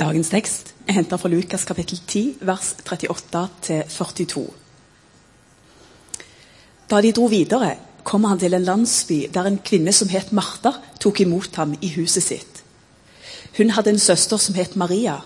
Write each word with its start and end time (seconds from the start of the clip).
Dagens 0.00 0.30
tekst 0.32 0.70
er 0.88 0.96
henta 0.96 1.18
fra 1.20 1.28
Lukas 1.28 1.66
kapittel 1.68 1.98
10, 2.00 2.38
vers 2.48 2.70
38-42. 2.88 4.46
Da 6.88 7.00
de 7.04 7.10
dro 7.12 7.26
videre, 7.28 7.74
kom 8.00 8.24
han 8.24 8.40
til 8.40 8.56
en 8.56 8.64
landsby 8.64 9.18
der 9.34 9.50
en 9.50 9.58
kvinne 9.60 9.92
som 9.92 10.08
het 10.08 10.32
Martha, 10.32 10.72
tok 11.04 11.20
imot 11.20 11.58
ham 11.60 11.74
i 11.84 11.90
huset 11.98 12.24
sitt. 12.24 12.62
Hun 13.58 13.74
hadde 13.76 13.92
en 13.92 14.00
søster 14.00 14.40
som 14.40 14.56
het 14.56 14.72
Maria, 14.80 15.18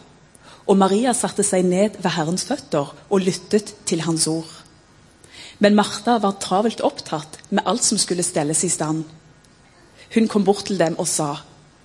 og 0.66 0.80
Maria 0.80 1.12
satte 1.14 1.46
seg 1.46 1.62
ned 1.68 2.00
ved 2.00 2.10
Herrens 2.16 2.46
føtter 2.48 2.90
og 2.90 3.22
lyttet 3.22 3.76
til 3.86 4.02
hans 4.02 4.26
ord. 4.26 4.50
Men 5.62 5.78
Martha 5.78 6.16
var 6.18 6.40
travelt 6.42 6.82
opptatt 6.82 7.38
med 7.50 7.62
alt 7.62 7.86
som 7.86 8.00
skulle 8.02 8.26
stelles 8.26 8.64
i 8.66 8.72
stand. 8.74 9.04
Hun 10.16 10.26
kom 10.26 10.42
bort 10.42 10.66
til 10.66 10.82
dem 10.82 10.98
og 10.98 11.06
sa, 11.06 11.44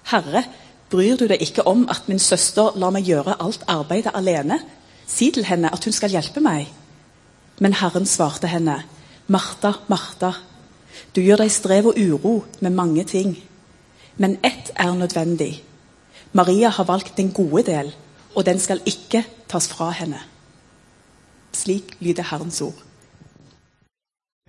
'Herre, 0.10 0.44
bryr 0.90 1.18
du 1.18 1.28
deg 1.28 1.42
ikke 1.42 1.68
om 1.68 1.88
at 1.90 2.08
min 2.08 2.20
søster 2.20 2.74
lar 2.76 2.94
meg 2.94 3.06
gjøre 3.06 3.38
alt 3.40 3.64
arbeidet 3.68 4.12
alene?' 4.16 4.60
'Si 5.08 5.32
til 5.32 5.46
henne 5.46 5.74
at 5.74 5.84
hun 5.84 5.94
skal 5.94 6.10
hjelpe 6.10 6.40
meg.' 6.40 6.74
Men 7.60 7.74
Herren 7.74 8.06
svarte 8.06 8.48
henne, 8.48 8.84
'Martha, 9.28 9.72
Martha, 9.88 10.32
du 11.16 11.22
gjør 11.22 11.36
deg 11.36 11.52
strev 11.52 11.86
og 11.86 11.98
uro 11.98 12.44
med 12.62 12.70
mange 12.70 13.04
ting.' 13.04 13.38
'Men 14.18 14.38
ett 14.44 14.72
er 14.76 14.94
nødvendig.' 14.94 15.64
Maria 16.34 16.70
har 16.70 16.84
valgt 16.84 17.18
den 17.18 17.32
gode 17.32 17.64
del, 17.64 17.96
og 18.36 18.46
den 18.46 18.60
skal 18.60 18.82
ikke 18.86 19.26
tas 19.50 19.68
fra 19.68 19.90
henne. 19.90 20.20
Slik 21.54 21.98
lyder 22.00 22.24
Herrens 22.24 22.62
ord. 22.62 22.84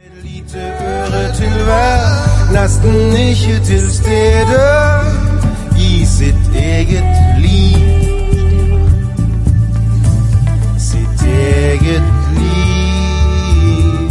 Et 0.01 0.25
lite 0.25 0.59
øre 0.59 1.35
til 1.37 1.65
hver, 1.65 2.53
nesten 2.53 2.95
ikke 3.29 3.65
til 3.65 3.93
stede 3.93 5.40
sitt 6.21 6.55
eget 6.55 7.39
liv. 7.41 7.77
Sitt 10.77 11.23
eget 11.25 12.09
liv. 12.37 14.11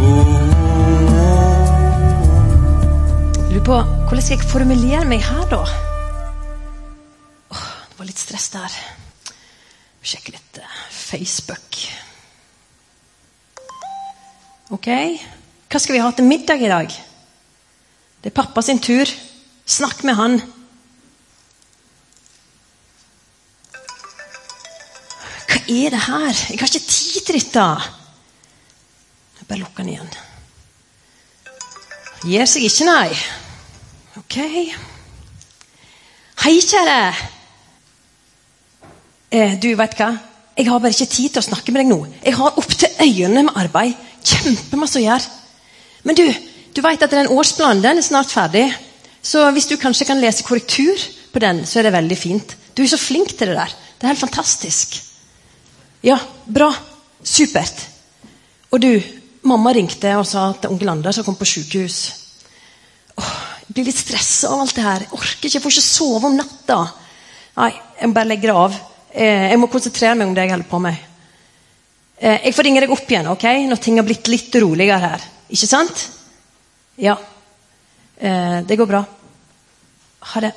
Oh. 0.00 0.38
Lurer 3.50 3.64
på 3.66 3.76
hvordan 3.76 4.24
skal 4.24 4.38
jeg 4.38 4.48
formulere 4.48 5.02
meg 5.10 5.20
her, 5.20 5.42
da? 5.50 5.58
Åh, 7.52 7.66
det 7.90 7.98
var 7.98 8.08
litt 8.08 8.22
stress 8.22 8.48
der. 8.54 8.78
Sjekke 10.00 10.32
litt 10.32 10.62
eh, 10.62 10.78
Facebook. 10.96 11.82
Ok, 14.72 14.88
hva 15.68 15.82
skal 15.84 15.98
vi 15.98 16.00
ha 16.00 16.08
til 16.16 16.30
middag 16.30 16.64
i 16.64 16.72
dag? 16.72 16.96
Det 18.24 18.32
er 18.32 18.38
pappa 18.40 18.64
sin 18.64 18.80
tur. 18.80 19.12
Snakk 19.66 20.02
med 20.04 20.18
han. 20.18 20.40
Hva 25.48 25.60
er 25.68 25.94
det 25.94 26.04
her? 26.06 26.32
Jeg 26.50 26.58
har 26.60 26.68
ikke 26.68 26.86
tid 26.86 27.20
til 27.26 27.38
dette. 27.38 27.66
Jeg 29.38 29.48
bare 29.48 29.62
lukker 29.62 29.84
den 29.84 29.92
igjen. 29.94 30.12
Gir 32.22 32.46
seg 32.46 32.66
ikke, 32.66 32.86
nei. 32.86 33.08
Ok. 34.20 34.36
Hei, 36.42 36.54
kjære. 36.58 36.98
Eh, 39.32 39.56
du, 39.62 39.72
vet 39.78 39.96
hva? 39.98 40.10
Jeg 40.58 40.68
har 40.68 40.80
bare 40.82 40.92
ikke 40.92 41.08
tid 41.08 41.32
til 41.32 41.40
å 41.40 41.46
snakke 41.46 41.72
med 41.72 41.82
deg 41.82 41.90
nå. 41.90 42.00
Jeg 42.20 42.36
har 42.36 42.58
opptil 42.60 42.98
øynene 43.00 43.46
med 43.48 43.58
arbeid. 43.62 43.94
Kjempemasse 44.22 45.00
å 45.00 45.04
gjøre. 45.06 45.38
Men 46.06 46.18
du, 46.18 46.26
du 46.76 46.80
vet 46.84 47.02
at 47.02 47.14
den 47.14 47.30
årsplanen 47.32 47.82
den 47.82 48.02
er 48.02 48.06
snart 48.06 48.34
ferdig. 48.34 48.66
Så 49.22 49.44
hvis 49.54 49.68
du 49.70 49.76
kanskje 49.78 50.06
kan 50.08 50.20
lese 50.20 50.44
korrektur 50.46 50.98
på 51.32 51.40
den, 51.42 51.62
så 51.66 51.78
er 51.78 51.88
det 51.88 51.94
veldig 51.94 52.18
fint. 52.18 52.56
Du 52.74 52.82
er 52.82 52.90
så 52.90 52.98
flink 52.98 53.36
til 53.36 53.52
det 53.52 53.58
der. 53.58 53.74
Det 53.98 54.06
er 54.06 54.14
helt 54.14 54.24
fantastisk. 54.24 54.96
Ja, 56.02 56.18
bra. 56.46 56.72
Supert. 57.22 57.84
Og 58.74 58.80
du, 58.82 58.90
mamma 59.46 59.70
ringte 59.76 60.16
og 60.18 60.26
sa 60.26 60.48
at 60.50 60.66
onkel 60.66 60.90
Anders 60.90 61.20
har 61.20 61.26
kommet 61.26 61.44
på 61.44 61.50
sykehus. 61.52 61.98
Åh, 63.20 63.36
jeg 63.68 63.76
blir 63.76 63.86
litt 63.90 64.00
stressa 64.00 64.50
av 64.50 64.64
alt 64.64 64.74
det 64.74 64.86
her. 64.86 65.04
Jeg 65.06 65.14
orker 65.14 65.46
ikke, 65.46 65.54
jeg 65.54 65.62
får 65.62 65.76
ikke 65.76 65.86
sove 65.86 66.30
om 66.30 66.38
natta. 66.40 66.80
Nei, 67.60 67.70
jeg 68.00 68.10
må 68.10 68.16
bare 68.16 68.30
legge 68.32 68.48
det 68.48 68.58
av. 68.58 68.76
Eh, 69.12 69.48
jeg 69.52 69.60
må 69.60 69.70
konsentrere 69.70 70.16
meg 70.18 70.30
om 70.30 70.34
det 70.34 70.46
jeg 70.46 70.54
holder 70.56 70.70
på 70.72 70.82
med. 70.82 71.08
Eh, 72.18 72.38
jeg 72.48 72.56
får 72.56 72.66
ringe 72.68 72.82
deg 72.82 72.94
opp 72.94 73.10
igjen 73.10 73.30
ok? 73.30 73.46
når 73.68 73.82
ting 73.84 74.00
har 74.00 74.08
blitt 74.08 74.32
litt 74.32 74.58
roligere 74.62 75.00
her. 75.04 75.26
Ikke 75.52 75.68
sant? 75.68 76.06
Ja. 76.98 77.18
Eh, 78.16 78.58
det 78.66 78.78
går 78.80 78.88
bra. 78.88 79.04
Ha 80.22 80.40
det. 80.40 80.52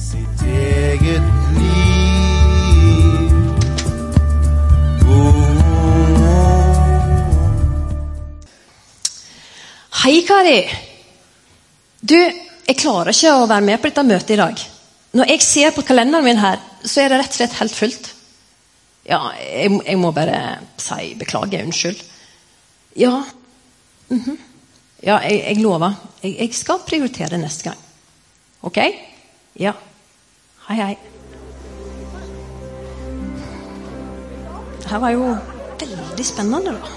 Sitt 0.00 0.42
eget 0.42 1.22
liv. 1.54 2.06
Hei, 10.02 10.22
Kari. 10.26 10.58
Du, 12.00 12.16
jeg 12.16 12.78
klarer 12.78 13.14
ikke 13.14 13.36
å 13.36 13.46
være 13.46 13.64
med 13.66 13.80
på 13.80 13.88
dette 13.90 14.04
møtet 14.06 14.34
i 14.34 14.40
dag. 14.42 14.66
Når 15.16 15.30
jeg 15.30 15.46
ser 15.46 15.72
på 15.74 15.86
kalenderen 15.86 16.26
min 16.26 16.42
her, 16.42 16.58
så 16.82 17.04
er 17.04 17.14
det 17.14 17.22
rett 17.22 17.32
og 17.32 17.38
slett 17.38 17.56
helt 17.60 17.78
fullt. 17.78 18.10
Ja, 19.06 19.22
jeg, 19.38 19.70
jeg 19.86 20.02
må 20.02 20.10
bare 20.14 20.58
si 20.82 21.14
beklager. 21.18 21.62
Unnskyld. 21.62 22.02
Ja. 22.98 23.22
mhm. 24.10 24.45
Ja, 25.02 25.18
jeg, 25.18 25.42
jeg 25.44 25.62
lover. 25.62 25.92
Jeg, 26.22 26.36
jeg 26.38 26.54
skal 26.54 26.80
prioritere 26.86 27.38
neste 27.38 27.70
gang. 27.70 27.78
Ok? 28.62 28.78
Ja. 29.60 29.72
Hei, 30.68 30.76
hei. 30.76 30.96
Det 34.80 34.90
her 34.90 35.02
var 35.02 35.10
jo 35.10 35.34
veldig 35.80 36.24
spennende, 36.26 36.76
da. 36.78 36.94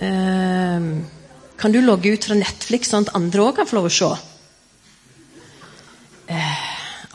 Ehm, 0.00 1.04
kan 1.58 1.72
du 1.72 1.80
logge 1.84 2.14
ut 2.14 2.24
fra 2.24 2.36
Netflix, 2.38 2.88
sånn 2.90 3.04
at 3.08 3.14
andre 3.18 3.44
òg 3.44 3.58
kan 3.58 3.68
få 3.68 3.80
lov 3.80 3.90
å 3.90 3.92
se? 3.92 4.10
Eh, 6.30 6.66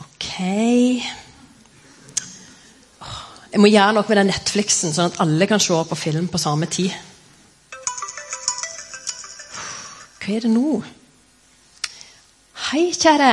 ok 0.04 0.26
Åh, 3.00 3.20
Jeg 3.54 3.55
må 3.66 3.72
gjøre 3.74 3.96
noe 3.96 4.06
med 4.06 4.20
den 4.20 4.28
Netflixen, 4.30 4.92
sånn 4.94 5.10
at 5.10 5.22
alle 5.24 5.46
kan 5.50 5.62
se 5.62 5.74
på 5.74 5.98
film 5.98 6.28
på 6.30 6.38
samme 6.38 6.68
tid. 6.70 6.92
Hva 10.22 10.34
er 10.36 10.44
det 10.44 10.50
nå? 10.52 10.76
Hei, 12.68 12.84
kjære. 12.94 13.30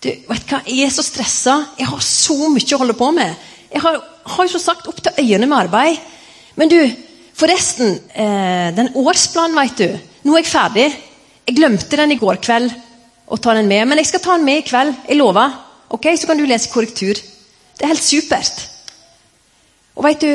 Du, 0.00 0.08
vet 0.28 0.52
hva? 0.52 0.60
Jeg 0.68 0.84
er 0.84 0.92
så 0.92 1.04
stressa. 1.04 1.54
Jeg 1.78 1.88
har 1.88 2.02
så 2.04 2.36
mye 2.52 2.76
å 2.76 2.80
holde 2.80 2.96
på 2.96 3.08
med. 3.16 3.46
Jeg 3.70 3.82
har, 3.84 3.96
har 4.34 4.48
jo 4.48 4.52
så 4.52 4.60
sagt 4.62 4.88
opp 4.90 5.00
til 5.04 5.20
øynene 5.22 5.48
med 5.48 5.58
arbeid. 5.58 6.00
Men 6.60 6.72
du, 6.72 6.78
forresten, 7.40 7.96
eh, 8.12 8.68
den 8.76 8.92
årsplanen, 9.00 9.56
vet 9.60 9.80
du. 9.80 10.10
Nå 10.26 10.36
er 10.36 10.42
jeg 10.42 10.50
ferdig. 10.50 10.88
Jeg 11.48 11.56
glemte 11.56 12.00
den 12.00 12.12
i 12.16 12.18
går 12.20 12.40
kveld 12.44 12.72
å 13.30 13.38
ta 13.40 13.56
den 13.56 13.68
med, 13.70 13.86
men 13.88 14.00
jeg 14.00 14.10
skal 14.10 14.24
ta 14.24 14.36
den 14.36 14.48
med 14.48 14.60
i 14.60 14.66
kveld. 14.68 14.92
Jeg 15.08 15.20
lover. 15.20 15.56
Ok, 15.88 16.10
Så 16.20 16.28
kan 16.28 16.36
du 16.36 16.44
lese 16.44 16.72
korrektur. 16.72 17.16
Det 17.16 17.86
er 17.86 17.94
helt 17.94 18.04
supert. 18.04 18.66
Og 19.98 20.06
vet 20.06 20.24
du, 20.24 20.30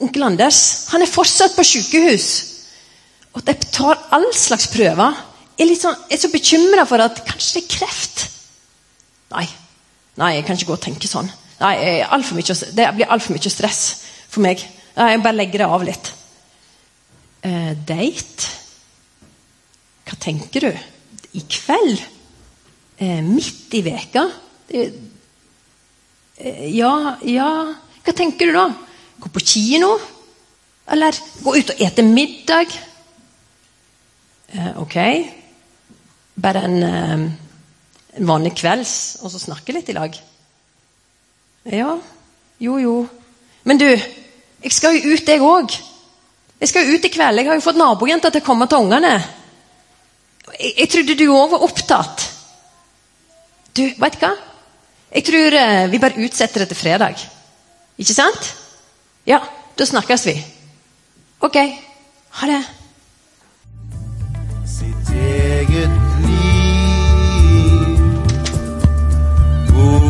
onkel 0.00 0.26
Anders 0.26 0.60
han 0.92 1.04
er 1.04 1.10
fortsatt 1.10 1.56
på 1.56 1.66
sykehus. 1.66 2.28
Og 3.36 3.44
de 3.46 3.54
tar 3.70 4.00
all 4.14 4.26
slags 4.34 4.68
prøver. 4.72 5.18
Jeg 5.60 5.68
er, 5.68 5.76
sånn, 5.78 5.98
jeg 6.08 6.16
er 6.16 6.22
så 6.22 6.30
bekymra 6.32 6.86
for 6.88 7.04
at 7.04 7.20
kanskje 7.26 7.58
det 7.58 7.64
er 7.66 7.72
kreft. 7.76 8.22
Nei, 9.30 9.44
nei, 10.18 10.30
jeg 10.38 10.46
kan 10.46 10.56
ikke 10.56 10.70
gå 10.72 10.78
og 10.78 10.84
tenke 10.86 11.10
sånn. 11.10 11.28
Nei, 11.60 11.74
mye, 12.08 12.56
Det 12.72 12.86
blir 12.96 13.10
altfor 13.12 13.36
mye 13.36 13.52
stress 13.52 13.82
for 14.32 14.40
meg. 14.42 14.62
Nei, 14.96 15.10
Jeg 15.12 15.22
bare 15.22 15.36
legger 15.36 15.62
det 15.62 15.68
av 15.68 15.84
litt. 15.84 16.12
Eh, 17.42 17.72
date? 17.86 18.48
Hva 20.08 20.16
tenker 20.20 20.60
du? 20.66 20.72
I 21.36 21.42
kveld? 21.46 22.02
Eh, 22.98 23.20
midt 23.24 23.76
i 23.76 23.82
veka? 23.84 24.26
Eh, 24.68 24.90
ja, 26.72 27.16
ja 27.26 27.50
Hva 28.04 28.12
tenker 28.16 28.48
du 28.48 28.56
da? 28.56 28.66
Gå 29.20 29.28
på 29.28 29.42
kino? 29.44 29.94
Eller 30.90 31.16
gå 31.44 31.54
ut 31.56 31.72
og 31.74 31.82
ete 31.84 32.02
middag? 32.02 32.72
Eh, 34.50 34.72
ok. 34.80 34.96
Bare 36.40 36.64
en, 36.66 36.82
eh, 36.82 37.26
en 38.16 38.26
vanlig 38.32 38.54
kvelds, 38.58 39.20
og 39.22 39.30
så 39.30 39.38
snakke 39.38 39.76
litt 39.76 39.88
i 39.88 39.96
lag? 39.96 40.16
Ja. 41.64 41.98
Jo, 42.58 42.78
jo. 42.78 42.96
Men 43.64 43.78
du, 43.78 43.86
jeg 43.86 44.72
skal 44.72 44.96
jo 44.96 45.14
ut, 45.14 45.28
jeg 45.28 45.40
òg. 45.44 45.76
Jeg 46.60 46.68
skal 46.68 46.86
jo 46.86 46.96
ut 46.96 47.04
i 47.04 47.12
kveld. 47.12 47.40
Jeg 47.40 47.48
har 47.48 47.56
jo 47.56 47.64
fått 47.64 47.80
nabojenta 47.80 48.30
til 48.32 48.42
å 48.42 48.44
komme 48.44 48.66
til 48.68 48.84
ungene. 48.84 49.14
Jeg, 50.58 50.74
jeg 50.82 50.90
trodde 50.92 51.16
du 51.16 51.26
òg 51.28 51.54
var 51.54 51.64
opptatt. 51.64 52.26
Du, 53.76 53.84
veit 54.00 54.16
du 54.16 54.24
hva? 54.24 54.34
Jeg 55.10 55.26
tror 55.26 55.56
eh, 55.58 55.86
vi 55.90 56.00
bare 56.02 56.26
utsetter 56.26 56.64
det 56.64 56.72
til 56.72 56.78
fredag. 56.78 57.22
Ikke 58.00 58.16
sant? 58.16 58.50
Ja, 59.30 59.38
da 59.78 59.86
snakkes 59.86 60.26
vi. 60.26 60.32
OK. 61.40 61.56
Ha 62.38 62.46
det. 62.50 62.64
Sitt 64.66 65.10
eget 65.14 65.92
liv. 66.24 68.00
Oh. 69.70 70.08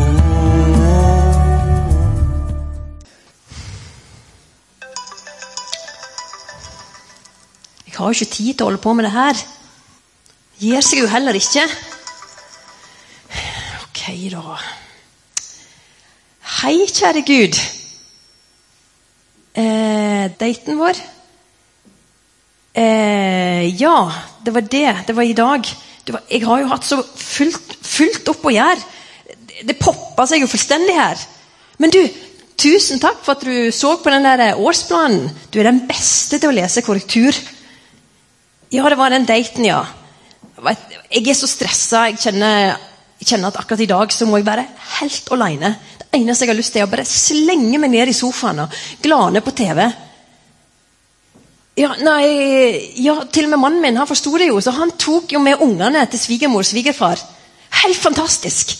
Jeg 7.85 7.93
har 7.97 8.05
jo 8.05 8.09
ikke 8.09 8.25
tid 8.25 8.53
til 8.53 8.63
å 8.63 8.69
holde 8.71 8.81
på 8.81 8.93
med 8.97 9.05
det 9.05 9.11
her. 9.13 9.43
Gir 10.63 10.81
seg 10.87 11.03
jo 11.03 11.11
heller 11.11 11.37
ikke. 11.37 11.67
OK, 13.83 14.01
da. 14.33 14.57
Hei, 16.63 16.73
kjære 16.89 17.23
Gud. 17.29 17.61
Eh, 19.51 20.31
daten 20.39 20.77
vår 20.79 20.95
eh, 22.71 23.67
Ja, 23.75 24.11
det 24.45 24.53
var 24.55 24.61
det. 24.61 24.95
Det 25.07 25.15
var 25.15 25.27
i 25.27 25.35
dag. 25.35 25.67
Var, 26.07 26.23
jeg 26.31 26.45
har 26.47 26.61
jo 26.61 26.69
hatt 26.71 26.87
så 26.87 27.01
fullt, 27.03 27.75
fullt 27.83 28.31
opp 28.31 28.47
å 28.47 28.53
gjøre. 28.55 28.79
Det, 29.27 29.65
det 29.67 29.79
poppa 29.79 30.25
seg 30.27 30.43
jo 30.43 30.51
fullstendig 30.51 30.95
her. 30.95 31.19
Men 31.83 31.93
du, 31.93 31.99
tusen 32.61 33.01
takk 33.01 33.19
for 33.25 33.35
at 33.35 33.43
du 33.45 33.71
så 33.75 33.97
på 33.99 34.13
den 34.13 34.27
der 34.27 34.59
årsplanen. 34.59 35.29
Du 35.51 35.59
er 35.59 35.69
den 35.69 35.83
beste 35.89 36.39
til 36.39 36.51
å 36.51 36.55
lese 36.55 36.83
korrektur. 36.85 37.35
Ja, 38.71 38.87
det 38.87 38.99
var 38.99 39.11
den 39.11 39.27
daten, 39.27 39.67
ja. 39.67 39.83
Jeg 41.11 41.25
er 41.27 41.35
så 41.35 41.49
stressa. 41.49 42.05
Jeg 42.07 42.21
kjenner, 42.23 42.77
jeg 43.19 43.33
kjenner 43.33 43.51
at 43.51 43.59
akkurat 43.59 43.83
i 43.83 43.89
dag 43.89 44.13
så 44.15 44.27
må 44.29 44.39
jeg 44.39 44.47
være 44.47 44.67
helt 45.01 45.31
aleine. 45.35 45.75
Eneste 46.11 46.43
jeg 46.43 46.51
har 46.51 46.59
lyst 46.59 46.73
til, 46.75 46.83
er 46.83 46.89
å 46.89 46.91
bare 46.91 47.07
slenge 47.07 47.79
meg 47.79 47.93
ned 47.93 48.11
i 48.11 48.15
sofaen 48.15 48.65
og 48.65 48.79
glane 49.03 49.41
på 49.43 49.53
TV. 49.55 49.85
Ja, 51.79 51.93
nei, 52.03 52.25
ja, 52.99 53.15
Til 53.31 53.47
og 53.47 53.53
med 53.53 53.61
mannen 53.61 53.83
min 53.83 53.99
han 53.99 54.09
forsto 54.09 54.33
det 54.37 54.49
jo, 54.49 54.59
så 54.59 54.73
han 54.75 54.91
tok 54.99 55.31
jo 55.31 55.39
med 55.39 55.63
ungene 55.63 56.03
til 56.11 56.19
svigermor 56.19 56.65
og 56.65 56.67
svigerfar. 56.67 57.21
Helt 57.81 57.99
fantastisk! 58.01 58.75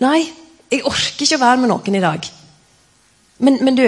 Nei, 0.00 0.22
jeg 0.70 0.86
orker 0.88 1.26
ikke 1.26 1.36
å 1.36 1.42
være 1.42 1.60
med 1.60 1.72
noen 1.72 1.98
i 1.98 2.02
dag. 2.02 2.30
Men, 3.44 3.58
men 3.66 3.76
du, 3.76 3.84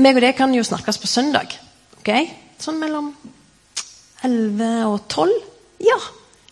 meg 0.00 0.16
og 0.16 0.24
det 0.24 0.32
kan 0.38 0.54
jo 0.54 0.64
snakkes 0.66 0.98
på 1.02 1.10
søndag. 1.10 1.52
ok? 2.00 2.10
Sånn 2.60 2.80
mellom 2.80 3.12
11 4.24 4.88
og 4.88 5.04
12? 5.08 5.36
Ja, 5.84 5.98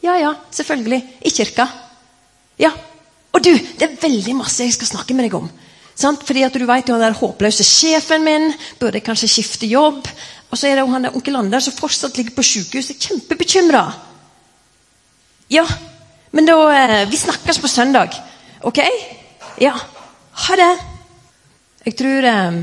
ja, 0.04 0.14
ja, 0.20 0.34
selvfølgelig. 0.54 1.00
I 1.24 1.32
kirka. 1.34 1.68
Ja. 2.60 2.72
Og 3.38 3.44
du, 3.46 3.52
det 3.54 3.86
er 3.86 3.98
veldig 4.02 4.34
masse 4.40 4.64
jeg 4.66 4.74
skal 4.74 4.90
snakke 4.90 5.14
med 5.14 5.28
deg 5.28 5.36
om. 5.38 5.46
Sant? 5.98 6.24
Fordi 6.26 6.42
at 6.46 6.56
du 6.58 6.64
vet 6.66 6.88
jo 6.90 6.96
han 6.96 7.04
der 7.04 7.14
håpløse 7.18 7.66
sjefen 7.66 8.24
min 8.26 8.48
burde 8.80 9.02
kanskje 9.04 9.30
skifte 9.30 9.68
jobb. 9.70 10.08
Og 10.50 10.58
så 10.58 10.66
er 10.66 10.78
det 10.78 10.82
jo 10.82 10.90
han 10.90 11.06
der 11.06 11.14
onkel 11.14 11.38
Anders 11.38 11.68
som 11.68 11.76
fortsatt 11.76 12.18
ligger 12.18 12.34
på 12.34 12.46
sykehus. 12.46 12.90
er 12.90 12.98
Kjempebekymra. 12.98 13.84
Ja, 15.54 15.64
men 16.34 16.50
da 16.50 16.56
eh, 16.74 17.06
Vi 17.10 17.16
snakkes 17.16 17.62
på 17.62 17.70
søndag. 17.70 18.18
Ok? 18.66 18.82
Ja. 19.62 19.76
Ha 20.48 20.58
det. 20.58 20.72
Jeg 21.86 21.96
tror 21.98 22.26
eh, 22.32 22.58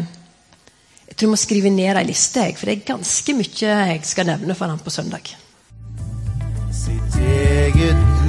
jeg 1.07 1.15
tror 1.15 1.29
jeg 1.29 1.31
må 1.31 1.39
skrive 1.39 1.71
ned 1.71 1.95
ei 1.95 2.09
liste, 2.09 2.43
jeg, 2.43 2.57
for 2.59 2.67
det 2.67 2.73
er 2.75 2.87
ganske 2.89 3.35
mye 3.37 3.71
jeg 3.93 4.01
skal 4.03 4.27
nevne 4.27 4.55
for 4.59 4.67
ham 4.67 4.83
på 4.83 4.91
søndag. 4.91 5.31
sitt 6.75 7.15
eget 7.15 8.24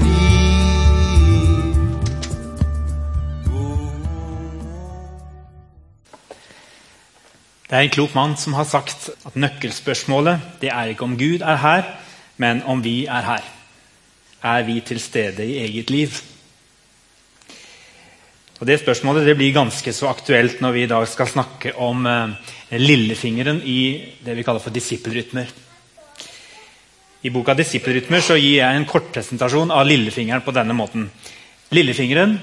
Det 7.66 7.74
er 7.74 7.82
en 7.82 7.90
klok 7.90 8.12
mann 8.14 8.36
som 8.38 8.54
har 8.54 8.66
sagt 8.70 9.08
at 9.26 9.34
nøkkelspørsmålet 9.34 10.60
det 10.60 10.70
er 10.70 10.92
ikke 10.92 11.02
om 11.02 11.16
Gud 11.18 11.42
er 11.42 11.58
her, 11.58 11.88
men 12.38 12.62
om 12.62 12.82
vi 12.84 13.08
er 13.10 13.26
her. 13.26 13.48
Er 14.42 14.62
vi 14.62 14.78
til 14.86 15.00
stede 15.02 15.42
i 15.42 15.58
eget 15.64 15.90
liv? 15.90 16.14
Og 18.60 18.66
Det 18.66 18.78
spørsmålet 18.80 19.26
det 19.26 19.36
blir 19.36 19.52
ganske 19.52 19.92
så 19.92 20.08
aktuelt 20.08 20.60
når 20.60 20.72
vi 20.72 20.82
i 20.86 20.88
dag 20.88 21.08
skal 21.08 21.28
snakke 21.28 21.74
om 21.76 22.06
eh, 22.06 22.54
lillefingeren 22.78 23.58
i 23.64 24.14
det 24.24 24.36
vi 24.36 24.44
kaller 24.46 24.62
for 24.62 24.70
disippelrytmer. 24.70 25.50
I 27.22 27.30
boka 27.30 27.54
'Disippelrytmer' 27.54 28.22
så 28.22 28.36
gir 28.38 28.60
jeg 28.62 28.76
en 28.76 28.86
kortpresentasjon 28.86 29.70
av 29.70 29.86
lillefingeren 29.86 30.44
på 30.46 30.54
denne 30.54 30.72
måten. 30.72 31.10
Lillefingeren 31.70 32.38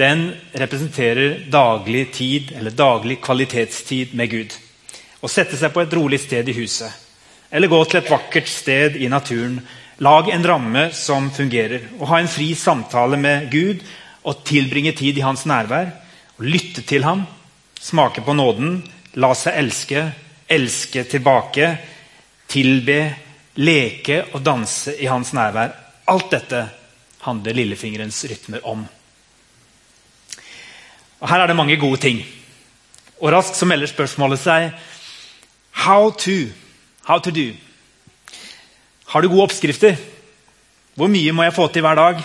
den 0.00 0.30
representerer 0.56 1.44
daglig 1.52 2.12
tid, 2.16 2.52
eller 2.56 2.70
daglig 2.70 3.20
kvalitetstid 3.20 4.14
med 4.16 4.30
Gud. 4.30 4.54
Å 5.20 5.28
sette 5.28 5.58
seg 5.60 5.74
på 5.74 5.82
et 5.82 5.94
rolig 5.96 6.22
sted 6.22 6.48
i 6.48 6.56
huset, 6.56 6.88
eller 7.50 7.68
gå 7.68 7.80
til 7.84 8.00
et 8.00 8.10
vakkert 8.10 8.48
sted 8.48 8.96
i 8.96 9.10
naturen. 9.12 9.58
Lag 10.00 10.30
en 10.32 10.46
ramme 10.46 10.86
som 10.96 11.28
fungerer. 11.30 11.90
og 11.98 12.08
ha 12.08 12.20
en 12.20 12.28
fri 12.28 12.54
samtale 12.54 13.16
med 13.16 13.50
Gud 13.50 13.82
og 14.24 14.44
tilbringe 14.44 14.92
tid 14.92 15.18
i 15.18 15.26
hans 15.26 15.44
nærvær. 15.44 15.92
og 16.38 16.44
Lytte 16.44 16.82
til 16.82 17.04
ham, 17.04 17.26
smake 17.80 18.20
på 18.24 18.32
nåden, 18.32 18.82
la 19.14 19.34
seg 19.34 19.58
elske, 19.58 20.12
elske 20.48 21.04
tilbake, 21.04 21.76
tilbe, 22.48 23.14
leke 23.56 24.24
og 24.32 24.42
danse 24.42 24.96
i 24.96 25.06
hans 25.06 25.32
nærvær. 25.32 25.74
Alt 26.06 26.30
dette 26.30 26.64
handler 27.20 27.52
lillefingerens 27.52 28.24
rytmer 28.24 28.64
om. 28.64 28.86
Og 31.20 31.28
Her 31.28 31.42
er 31.42 31.50
det 31.50 31.56
mange 31.56 31.76
gode 31.76 32.00
ting. 32.00 32.22
Og 33.20 33.32
raskt 33.32 33.58
så 33.58 33.68
melder 33.68 33.90
spørsmålet 33.90 34.40
seg 34.40 34.70
How 35.84 36.10
to? 36.10 36.50
How 37.06 37.20
to 37.20 37.30
do? 37.30 37.52
Har 39.10 39.22
du 39.22 39.28
gode 39.28 39.48
oppskrifter? 39.48 39.96
Hvor 40.94 41.08
mye 41.08 41.32
må 41.32 41.44
jeg 41.46 41.54
få 41.56 41.68
til 41.72 41.84
hver 41.84 41.98
dag? 41.98 42.20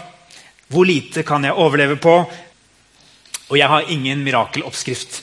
Hvor 0.67 0.87
lite 0.87 1.23
kan 1.23 1.43
jeg 1.45 1.53
overleve 1.53 1.95
på? 2.01 2.15
Og 3.49 3.57
jeg 3.57 3.67
har 3.69 3.91
ingen 3.91 4.23
mirakeloppskrift. 4.25 5.21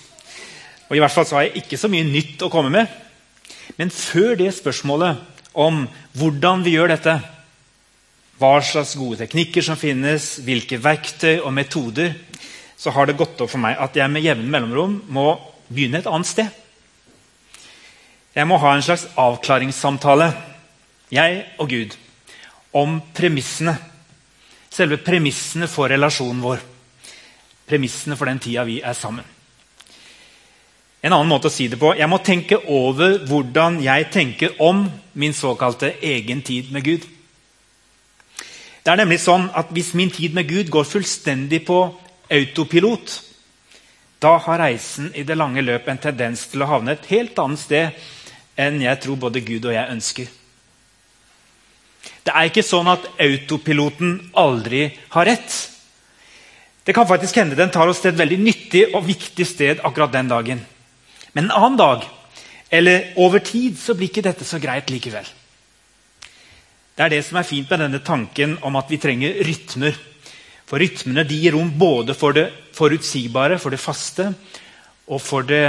Og 0.89 0.97
i 0.97 1.01
hvert 1.03 1.13
fall 1.13 1.27
så 1.27 1.39
har 1.39 1.49
jeg 1.49 1.65
ikke 1.65 1.81
så 1.81 1.91
mye 1.91 2.07
nytt 2.07 2.43
å 2.45 2.51
komme 2.53 2.71
med. 2.71 2.87
Men 3.79 3.91
før 3.91 4.37
det 4.39 4.53
spørsmålet 4.55 5.21
om 5.53 5.87
hvordan 6.19 6.65
vi 6.65 6.77
gjør 6.77 6.93
dette, 6.93 7.17
hva 8.41 8.57
slags 8.65 8.95
gode 8.99 9.21
teknikker 9.23 9.65
som 9.65 9.79
finnes, 9.79 10.37
hvilke 10.45 10.81
verktøy 10.83 11.41
og 11.41 11.53
metoder, 11.55 12.15
så 12.83 12.91
har 12.91 13.07
det 13.07 13.15
gått 13.15 13.39
opp 13.39 13.51
for 13.53 13.63
meg 13.63 13.79
at 13.79 13.95
jeg 13.95 14.11
med 14.11 14.25
jevne 14.25 14.51
mellomrom 14.51 14.97
må 15.15 15.37
begynne 15.69 16.01
et 16.03 16.09
annet 16.11 16.27
sted. 16.27 16.49
Jeg 18.35 18.49
må 18.49 18.59
ha 18.59 18.73
en 18.75 18.83
slags 18.83 19.05
avklaringssamtale, 19.21 20.33
jeg 21.13 21.45
og 21.63 21.69
Gud, 21.71 21.95
om 22.75 22.99
premissene. 23.15 23.77
Selve 24.73 24.99
premissene 25.05 25.69
for 25.71 25.93
relasjonen 25.93 26.43
vår. 26.43 26.65
Premissene 27.69 28.19
for 28.19 28.27
den 28.27 28.43
tida 28.43 28.65
vi 28.67 28.81
er 28.83 28.99
sammen. 28.99 29.29
En 31.03 31.13
annen 31.13 31.31
måte 31.31 31.51
å 31.51 31.53
si 31.53 31.67
det 31.67 31.81
på 31.83 31.97
Jeg 31.99 32.07
må 32.11 32.21
tenke 32.23 32.61
over 32.71 33.19
hvordan 33.27 33.81
jeg 33.83 34.11
tenker 34.15 34.59
om 34.63 34.85
min 35.19 35.35
såkalte 35.35 35.97
egen 36.03 36.43
tid 36.47 36.71
med 36.75 36.87
Gud. 36.87 37.07
Det 38.83 38.91
er 38.91 39.03
nemlig 39.03 39.21
sånn 39.23 39.51
at 39.55 39.71
Hvis 39.71 39.95
min 39.99 40.11
tid 40.11 40.35
med 40.35 40.49
Gud 40.51 40.71
går 40.71 40.89
fullstendig 40.89 41.67
på 41.67 41.85
autopilot, 42.33 43.19
da 44.23 44.37
har 44.39 44.63
reisen 44.63 45.11
i 45.19 45.25
det 45.27 45.37
lange 45.37 45.65
løp 45.65 45.89
en 45.91 46.01
tendens 46.01 46.47
til 46.51 46.63
å 46.63 46.71
havne 46.71 46.95
et 46.95 47.09
helt 47.11 47.39
annet 47.43 47.61
sted 47.61 48.05
enn 48.61 48.83
jeg 48.85 49.01
tror 49.03 49.19
både 49.19 49.43
Gud 49.45 49.67
og 49.67 49.75
jeg 49.75 49.95
ønsker. 49.97 50.31
Det 52.23 52.31
er 52.31 52.49
ikke 52.49 52.63
sånn 52.63 52.91
at 52.93 53.07
autopiloten 53.21 54.15
aldri 54.39 54.85
har 55.15 55.27
rett. 55.27 55.57
Det 56.87 56.95
kan 56.95 57.07
faktisk 57.07 57.39
hende 57.39 57.59
den 57.59 57.71
tar 57.75 57.91
oss 57.91 58.03
til 58.03 58.13
et 58.13 58.19
veldig 58.19 58.39
nyttig 58.43 58.85
og 58.93 59.07
viktig 59.07 59.47
sted 59.47 59.83
akkurat 59.83 60.15
den 60.15 60.31
dagen. 60.31 60.63
Men 61.33 61.49
en 61.49 61.57
annen 61.57 61.79
dag, 61.79 62.07
eller 62.71 63.13
over 63.17 63.43
tid, 63.43 63.79
så 63.79 63.95
blir 63.95 64.11
ikke 64.11 64.25
dette 64.25 64.47
så 64.47 64.61
greit 64.63 64.91
likevel. 64.91 65.27
Det 66.93 67.05
er 67.05 67.15
det 67.15 67.23
som 67.25 67.39
er 67.41 67.49
fint 67.49 67.71
med 67.71 67.81
denne 67.87 68.03
tanken 68.05 68.59
om 68.67 68.77
at 68.77 68.91
vi 68.91 69.01
trenger 69.01 69.39
rytmer. 69.47 69.97
For 70.67 70.81
rytmene 70.81 71.27
gir 71.29 71.57
rom 71.57 71.73
både 71.79 72.15
for 72.17 72.37
det 72.37 72.49
forutsigbare, 72.77 73.59
for 73.61 73.75
det 73.75 73.81
faste, 73.83 74.31
og 75.09 75.21
for 75.21 75.45
det 75.47 75.67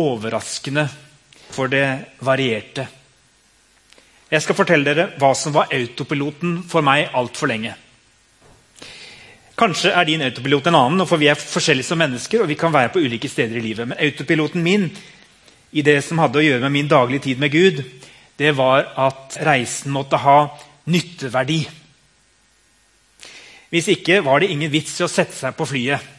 overraskende, 0.00 0.88
for 1.52 1.70
det 1.70 2.16
varierte. 2.24 2.88
Jeg 4.32 4.42
skal 4.42 4.56
fortelle 4.56 4.88
dere 4.88 5.10
hva 5.20 5.34
som 5.36 5.52
var 5.52 5.72
autopiloten 5.76 6.62
for 6.68 6.84
meg 6.84 7.10
altfor 7.12 7.50
lenge. 7.52 7.74
Kanskje 9.58 9.92
er 9.92 10.08
din 10.08 10.24
autopilot 10.24 10.70
en 10.70 10.78
annen, 10.78 11.06
for 11.06 11.20
vi 11.20 11.28
er 11.28 11.36
forskjellige 11.36 11.90
som 11.90 12.00
mennesker. 12.00 12.40
og 12.40 12.48
vi 12.48 12.56
kan 12.56 12.72
være 12.72 12.88
på 12.88 12.98
ulike 13.04 13.28
steder 13.28 13.56
i 13.56 13.60
livet. 13.60 13.88
Men 13.88 13.98
autopiloten 14.00 14.62
min 14.62 14.90
i 15.72 15.82
det 15.82 16.02
som 16.04 16.18
hadde 16.18 16.38
å 16.38 16.42
gjøre 16.42 16.60
med 16.60 16.72
min 16.72 16.88
daglige 16.88 17.22
tid 17.28 17.38
med 17.38 17.52
Gud, 17.52 17.84
det 18.38 18.56
var 18.56 18.88
at 18.96 19.36
reisen 19.44 19.92
måtte 19.92 20.16
ha 20.16 20.48
nytteverdi. 20.86 21.68
Hvis 23.72 23.88
ikke 23.88 24.20
var 24.24 24.42
det 24.42 24.50
ingen 24.52 24.72
vits 24.72 24.98
i 25.00 25.06
å 25.06 25.10
sette 25.10 25.32
seg 25.32 25.56
på 25.56 25.64
flyet. 25.64 26.10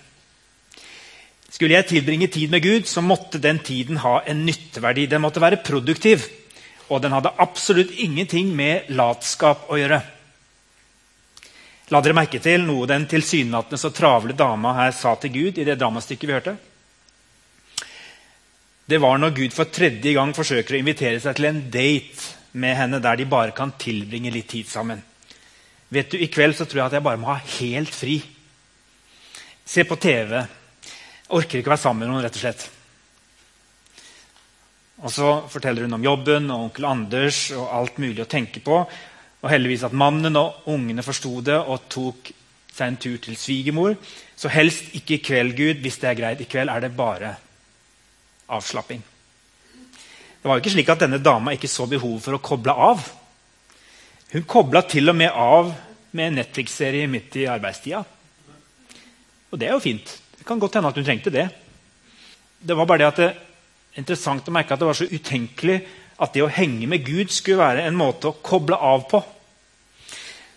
Skulle 1.53 1.77
jeg 1.77 1.91
tilbringe 1.91 2.31
tid 2.33 2.49
med 2.49 2.63
Gud, 2.65 2.87
så 2.89 3.03
måtte 3.05 3.37
den 3.37 3.59
tiden 3.61 3.99
ha 4.01 4.23
en 4.25 4.41
nytteverdi. 4.47 5.05
Den 5.05 5.21
måtte 5.21 5.43
være 5.43 5.61
produktiv, 5.61 6.25
og 6.89 7.03
den 7.03 7.13
hadde 7.13 7.35
absolutt 7.37 7.93
ingenting 8.01 8.49
med 8.57 8.89
latskap 8.97 9.69
å 9.69 9.77
gjøre. 9.77 10.01
La 11.93 12.01
dere 12.01 12.17
merke 12.17 12.41
til 12.41 12.65
noe 12.65 12.89
den 12.89 13.05
tilsynelatende 13.11 13.77
så 13.77 13.93
travle 13.93 14.33
dama 14.33 14.73
her 14.79 14.95
sa 14.97 15.13
til 15.21 15.35
Gud 15.35 15.61
i 15.61 15.67
det 15.67 15.77
dramastykket 15.77 16.29
vi 16.29 16.37
hørte? 16.39 16.57
Det 18.89 18.97
var 18.99 19.21
når 19.21 19.37
Gud 19.37 19.53
for 19.53 19.69
tredje 19.69 20.17
gang 20.17 20.33
forsøker 20.33 20.73
å 20.73 20.81
invitere 20.81 21.21
seg 21.21 21.37
til 21.37 21.51
en 21.51 21.61
date 21.71 22.57
med 22.57 22.75
henne 22.81 22.99
der 23.03 23.21
de 23.21 23.29
bare 23.29 23.53
kan 23.55 23.77
tilbringe 23.77 24.33
litt 24.33 24.49
tid 24.49 24.65
sammen. 24.73 25.05
Vet 25.93 26.13
du, 26.13 26.17
I 26.17 26.29
kveld 26.31 26.55
så 26.57 26.65
tror 26.65 26.83
jeg 26.83 26.91
at 26.91 26.97
jeg 26.97 27.05
bare 27.05 27.21
må 27.21 27.29
ha 27.29 27.39
helt 27.59 27.93
fri. 27.93 28.17
Se 29.65 29.85
på 29.85 29.97
TV. 30.01 30.39
Orker 31.33 31.59
ikke 31.59 31.73
være 31.73 31.83
sammen 31.83 32.05
med 32.05 32.11
noen, 32.11 32.23
rett 32.25 32.39
og 32.39 32.43
slett. 32.43 32.65
Og 35.03 35.11
så 35.11 35.29
forteller 35.51 35.85
hun 35.85 35.97
om 35.97 36.05
jobben 36.05 36.51
og 36.53 36.67
onkel 36.69 36.87
Anders 36.87 37.45
og 37.57 37.67
alt 37.75 37.99
mulig 38.01 38.23
å 38.23 38.29
tenke 38.29 38.63
på. 38.63 38.83
Og 39.43 39.51
heldigvis 39.51 39.85
at 39.87 39.95
mannen 39.97 40.37
og 40.39 40.69
ungene 40.71 41.03
forsto 41.03 41.41
det 41.43 41.57
og 41.59 41.89
tok 41.91 42.31
seg 42.73 42.85
en 42.87 42.99
tur 43.01 43.17
til 43.21 43.37
svigermor. 43.37 43.97
Så 44.35 44.51
helst 44.51 44.93
ikke 44.97 45.17
i 45.17 45.23
kveld, 45.23 45.57
Gud, 45.57 45.81
hvis 45.83 45.99
det 46.01 46.09
er 46.09 46.19
greit. 46.19 46.41
I 46.41 46.49
kveld 46.49 46.71
er 46.71 46.85
det 46.85 46.95
bare 46.95 47.35
avslapping. 48.53 49.03
Det 50.43 50.49
var 50.49 50.57
jo 50.57 50.63
ikke 50.63 50.73
slik 50.73 50.89
at 50.91 51.03
denne 51.05 51.21
dama 51.23 51.53
ikke 51.55 51.71
så 51.71 51.85
behov 51.87 52.17
for 52.23 52.35
å 52.35 52.43
koble 52.43 52.73
av. 52.75 53.03
Hun 54.33 54.45
kobla 54.49 54.81
til 54.89 55.11
og 55.11 55.17
med 55.17 55.29
av 55.29 55.67
med 56.17 56.25
en 56.25 56.39
Netflix-serie 56.39 57.05
midt 57.09 57.35
i 57.37 57.49
arbeidstida. 57.49 57.99
Og 59.53 59.59
det 59.61 59.67
er 59.67 59.75
jo 59.75 59.83
fint. 59.83 60.09
Det 60.39 60.45
kan 60.47 60.61
godt 60.61 60.79
hende 60.79 60.89
at 60.89 60.97
hun 60.97 61.05
trengte 61.05 61.33
det. 61.33 61.45
Det 62.57 62.77
var 62.77 62.89
bare 62.89 63.03
det 63.03 63.09
at 63.11 63.19
det 63.21 63.27
er 63.29 64.01
interessant 64.01 64.49
å 64.49 64.55
merke 64.55 64.73
at 64.73 64.81
det 64.81 64.89
var 64.89 64.97
så 64.97 65.05
utenkelig 65.05 65.77
at 66.17 66.33
det 66.33 66.41
å 66.41 66.49
henge 66.49 66.89
med 66.89 67.05
Gud 67.05 67.29
skulle 67.33 67.61
være 67.61 67.85
en 67.85 67.99
måte 67.99 68.31
å 68.31 68.39
koble 68.41 68.77
av 68.77 69.05
på. 69.11 69.21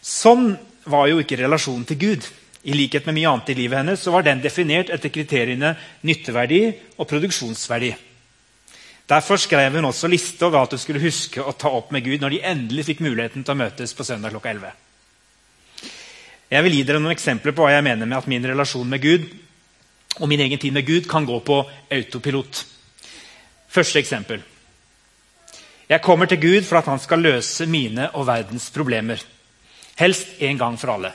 Sånn 0.01 0.55
var 0.89 1.11
jo 1.11 1.21
ikke 1.21 1.43
relasjonen 1.43 1.85
til 1.89 2.01
Gud. 2.01 2.29
I 2.67 2.75
likhet 2.75 3.05
med 3.07 3.19
mye 3.19 3.29
annet 3.31 3.53
i 3.53 3.61
livet 3.61 3.83
hennes 3.83 4.01
så 4.01 4.15
var 4.15 4.25
den 4.25 4.41
definert 4.41 4.89
etter 4.95 5.13
kriteriene 5.13 5.75
nytteverdi 6.07 6.63
og 6.97 7.09
produksjonsverdi. 7.11 7.93
Derfor 9.07 9.39
skrev 9.39 9.77
hun 9.79 9.87
også 9.87 10.09
liste 10.11 10.43
over 10.47 10.65
at 10.65 10.75
hun 10.75 10.83
skulle 10.83 11.03
huske 11.03 11.43
å 11.43 11.55
ta 11.55 11.71
opp 11.71 11.93
med 11.95 12.03
Gud 12.05 12.23
når 12.23 12.35
de 12.35 12.43
endelig 12.43 12.89
fikk 12.89 13.05
muligheten 13.07 13.45
til 13.47 13.55
å 13.55 13.61
møtes 13.61 13.95
på 13.95 14.07
søndag 14.07 14.35
klokka 14.35 14.51
11. 14.51 14.73
Jeg 16.51 16.63
vil 16.67 16.75
gi 16.79 16.83
dere 16.87 17.03
noen 17.03 17.15
eksempler 17.15 17.55
på 17.55 17.67
hva 17.67 17.75
jeg 17.75 17.87
mener 17.87 18.07
med 18.07 18.19
at 18.19 18.27
min 18.31 18.47
relasjon 18.47 18.89
med 18.91 19.03
Gud 19.03 19.29
og 20.19 20.29
min 20.31 20.43
egen 20.43 20.59
tid 20.59 20.75
med 20.75 20.87
Gud 20.87 21.07
kan 21.11 21.27
gå 21.29 21.39
på 21.45 21.61
autopilot. 21.93 22.65
Første 23.71 24.01
eksempel. 24.01 24.43
Jeg 25.87 26.03
kommer 26.03 26.27
til 26.27 26.41
Gud 26.43 26.67
for 26.67 26.81
at 26.81 26.89
han 26.91 26.99
skal 26.99 27.23
løse 27.23 27.67
mine 27.71 28.09
og 28.19 28.27
verdens 28.27 28.71
problemer. 28.75 29.23
Helst 30.01 30.41
en 30.43 30.59
gang 30.59 30.79
for 30.81 30.97
alle. 30.97 31.13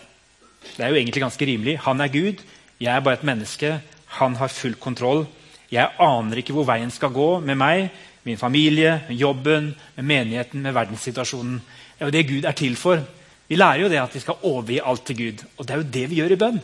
Det 0.78 0.86
er 0.86 0.94
jo 0.94 1.00
egentlig 1.00 1.24
ganske 1.26 1.46
rimelig. 1.46 1.80
Han 1.84 2.00
er 2.02 2.14
Gud, 2.14 2.44
jeg 2.80 2.92
er 2.96 3.04
bare 3.04 3.20
et 3.20 3.28
menneske. 3.28 3.82
Han 4.22 4.36
har 4.40 4.48
full 4.48 4.76
kontroll. 4.80 5.26
Jeg 5.72 5.96
aner 6.04 6.42
ikke 6.42 6.56
hvor 6.56 6.68
veien 6.68 6.92
skal 6.92 7.14
gå 7.16 7.30
med 7.40 7.56
meg, 7.60 7.88
min 8.28 8.38
familie, 8.38 9.00
med 9.08 9.18
jobben, 9.18 9.72
med 9.96 10.06
menigheten, 10.06 10.62
med 10.62 10.76
verdenssituasjonen. 10.76 11.62
Det 11.62 12.04
er 12.04 12.10
jo 12.10 12.16
det 12.18 12.28
Gud 12.28 12.46
er 12.46 12.58
til 12.58 12.76
for. 12.76 13.02
Vi 13.48 13.58
lærer 13.58 13.86
jo 13.86 13.90
det 13.92 14.02
at 14.02 14.14
vi 14.16 14.22
skal 14.24 14.44
overgi 14.48 14.82
alt 14.84 15.06
til 15.08 15.18
Gud. 15.18 15.42
Og 15.58 15.66
det 15.66 15.74
er 15.74 15.82
jo 15.82 15.90
det 15.96 16.04
vi 16.10 16.20
gjør 16.20 16.36
i 16.36 16.40
bønn. 16.44 16.60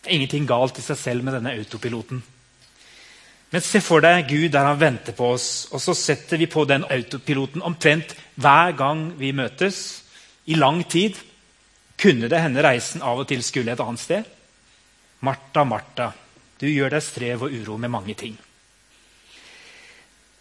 Det 0.00 0.10
er 0.10 0.16
ingenting 0.16 0.46
galt 0.48 0.78
i 0.78 0.84
seg 0.86 0.98
selv 1.00 1.26
med 1.26 1.34
denne 1.34 1.52
autopiloten. 1.58 2.22
Men 3.50 3.62
se 3.62 3.80
for 3.82 4.02
deg 4.02 4.26
Gud 4.30 4.48
der 4.54 4.66
han 4.66 4.80
venter 4.80 5.14
på 5.16 5.32
oss, 5.36 5.68
og 5.70 5.82
så 5.82 5.94
setter 5.94 6.38
vi 6.38 6.48
på 6.50 6.64
den 6.66 6.84
autopiloten 6.90 7.62
omtrent 7.66 8.14
hver 8.34 8.74
gang 8.78 9.08
vi 9.18 9.32
møtes. 9.34 10.02
I 10.46 10.54
lang 10.54 10.84
tid. 10.86 11.18
Kunne 11.98 12.28
det 12.28 12.42
hende 12.42 12.62
reisen 12.62 13.02
av 13.02 13.22
og 13.22 13.28
til 13.30 13.42
skulle 13.42 13.72
et 13.72 13.80
annet 13.80 14.02
sted? 14.02 14.26
Martha, 15.24 15.64
Martha, 15.64 16.10
du 16.60 16.68
gjør 16.68 16.96
deg 16.96 17.04
strev 17.04 17.46
og 17.46 17.52
uro 17.52 17.76
med 17.76 17.92
mange 17.92 18.14
ting. 18.14 18.36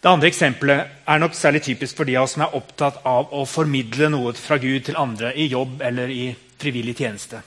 Det 0.06 0.12
andre 0.12 0.30
eksempelet 0.30 1.08
er 1.10 1.20
nok 1.20 1.34
særlig 1.34 1.64
typisk 1.66 1.98
for 1.98 2.06
de 2.06 2.16
av 2.18 2.28
oss 2.28 2.36
som 2.36 2.44
er 2.46 2.56
opptatt 2.56 3.00
av 3.10 3.32
å 3.34 3.42
formidle 3.50 4.12
noe 4.14 4.36
fra 4.38 4.60
Gud 4.62 4.86
til 4.86 5.00
andre 5.02 5.32
i 5.34 5.48
jobb 5.50 5.82
eller 5.82 6.12
i 6.14 6.28
frivillig 6.62 6.94
tjeneste. 7.00 7.42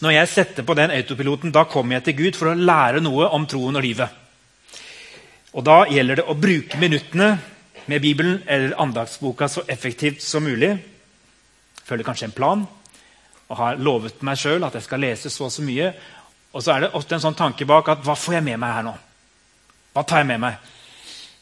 Når 0.00 0.16
jeg 0.16 0.30
setter 0.32 0.66
på 0.66 0.74
den 0.74 0.90
autopiloten, 0.90 1.52
da 1.52 1.66
kommer 1.68 1.98
jeg 1.98 2.08
til 2.08 2.16
Gud 2.24 2.40
for 2.40 2.50
å 2.50 2.56
lære 2.58 3.02
noe 3.04 3.28
om 3.36 3.46
troen 3.46 3.76
og 3.76 3.84
livet. 3.84 4.08
Og 5.52 5.64
Da 5.64 5.84
gjelder 5.90 6.20
det 6.20 6.26
å 6.26 6.38
bruke 6.38 6.78
minuttene 6.78 7.38
med 7.86 8.02
Bibelen 8.02 8.42
eller 8.46 8.74
andagsboka 8.80 9.48
så 9.48 9.62
effektivt 9.68 10.22
som 10.22 10.42
mulig. 10.42 10.76
Følger 11.84 12.06
kanskje 12.06 12.30
en 12.30 12.36
plan 12.36 12.66
og 13.50 13.58
har 13.58 13.78
lovet 13.82 14.22
meg 14.22 14.38
sjøl 14.38 14.64
at 14.64 14.74
jeg 14.78 14.86
skal 14.86 15.02
lese 15.02 15.30
så 15.30 15.48
og 15.48 15.52
så 15.52 15.62
mye. 15.66 15.92
Og 16.52 16.62
så 16.64 16.74
er 16.74 16.84
det 16.84 16.94
ofte 16.98 17.14
en 17.14 17.22
sånn 17.22 17.38
tanke 17.38 17.66
bak 17.68 17.88
at 17.92 18.02
hva 18.04 18.16
får 18.18 18.38
jeg 18.38 18.46
med 18.48 18.58
meg 18.62 18.74
her 18.74 18.86
nå? 18.86 18.94
Hva 19.94 20.04
tar 20.06 20.22
jeg 20.22 20.30
med 20.32 20.42
meg? 20.42 20.70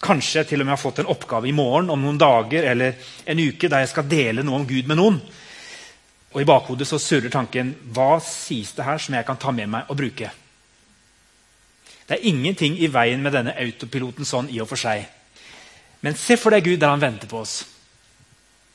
Kanskje 0.05 0.45
til 0.47 0.63
og 0.63 0.69
med 0.69 0.77
har 0.77 0.81
fått 0.81 1.01
en 1.03 1.11
oppgave 1.11 1.49
i 1.49 1.55
morgen 1.57 1.91
om 1.91 2.03
noen 2.03 2.21
dager 2.21 2.69
eller 2.71 3.09
en 3.27 3.41
uke 3.41 3.71
der 3.71 3.83
jeg 3.83 3.93
skal 3.93 4.09
dele 4.11 4.45
noe 4.47 4.61
om 4.61 4.67
Gud 4.69 4.91
med 4.91 5.01
noen. 5.01 5.19
Og 6.35 6.43
I 6.43 6.49
bakhodet 6.49 6.87
så 6.87 7.01
surrer 7.01 7.33
tanken 7.33 7.73
hva 7.97 8.19
sies 8.23 8.75
det 8.77 8.85
her 8.87 9.01
som 9.01 9.17
jeg 9.17 9.27
kan 9.27 9.41
ta 9.41 9.53
med 9.55 9.73
meg 9.73 9.89
og 9.89 9.99
bruke? 9.99 10.31
Det 12.09 12.17
er 12.17 12.29
ingenting 12.29 12.79
i 12.81 12.89
veien 12.93 13.21
med 13.25 13.35
denne 13.37 13.57
autopiloten 13.59 14.29
sånn 14.29 14.53
i 14.53 14.61
og 14.63 14.69
for 14.71 14.81
seg. 14.81 15.09
Men 16.05 16.17
se 16.17 16.37
for 16.41 16.55
deg 16.55 16.65
Gud 16.65 16.79
der 16.81 16.93
han 16.93 17.03
venter 17.03 17.29
på 17.29 17.41
oss. 17.43 17.63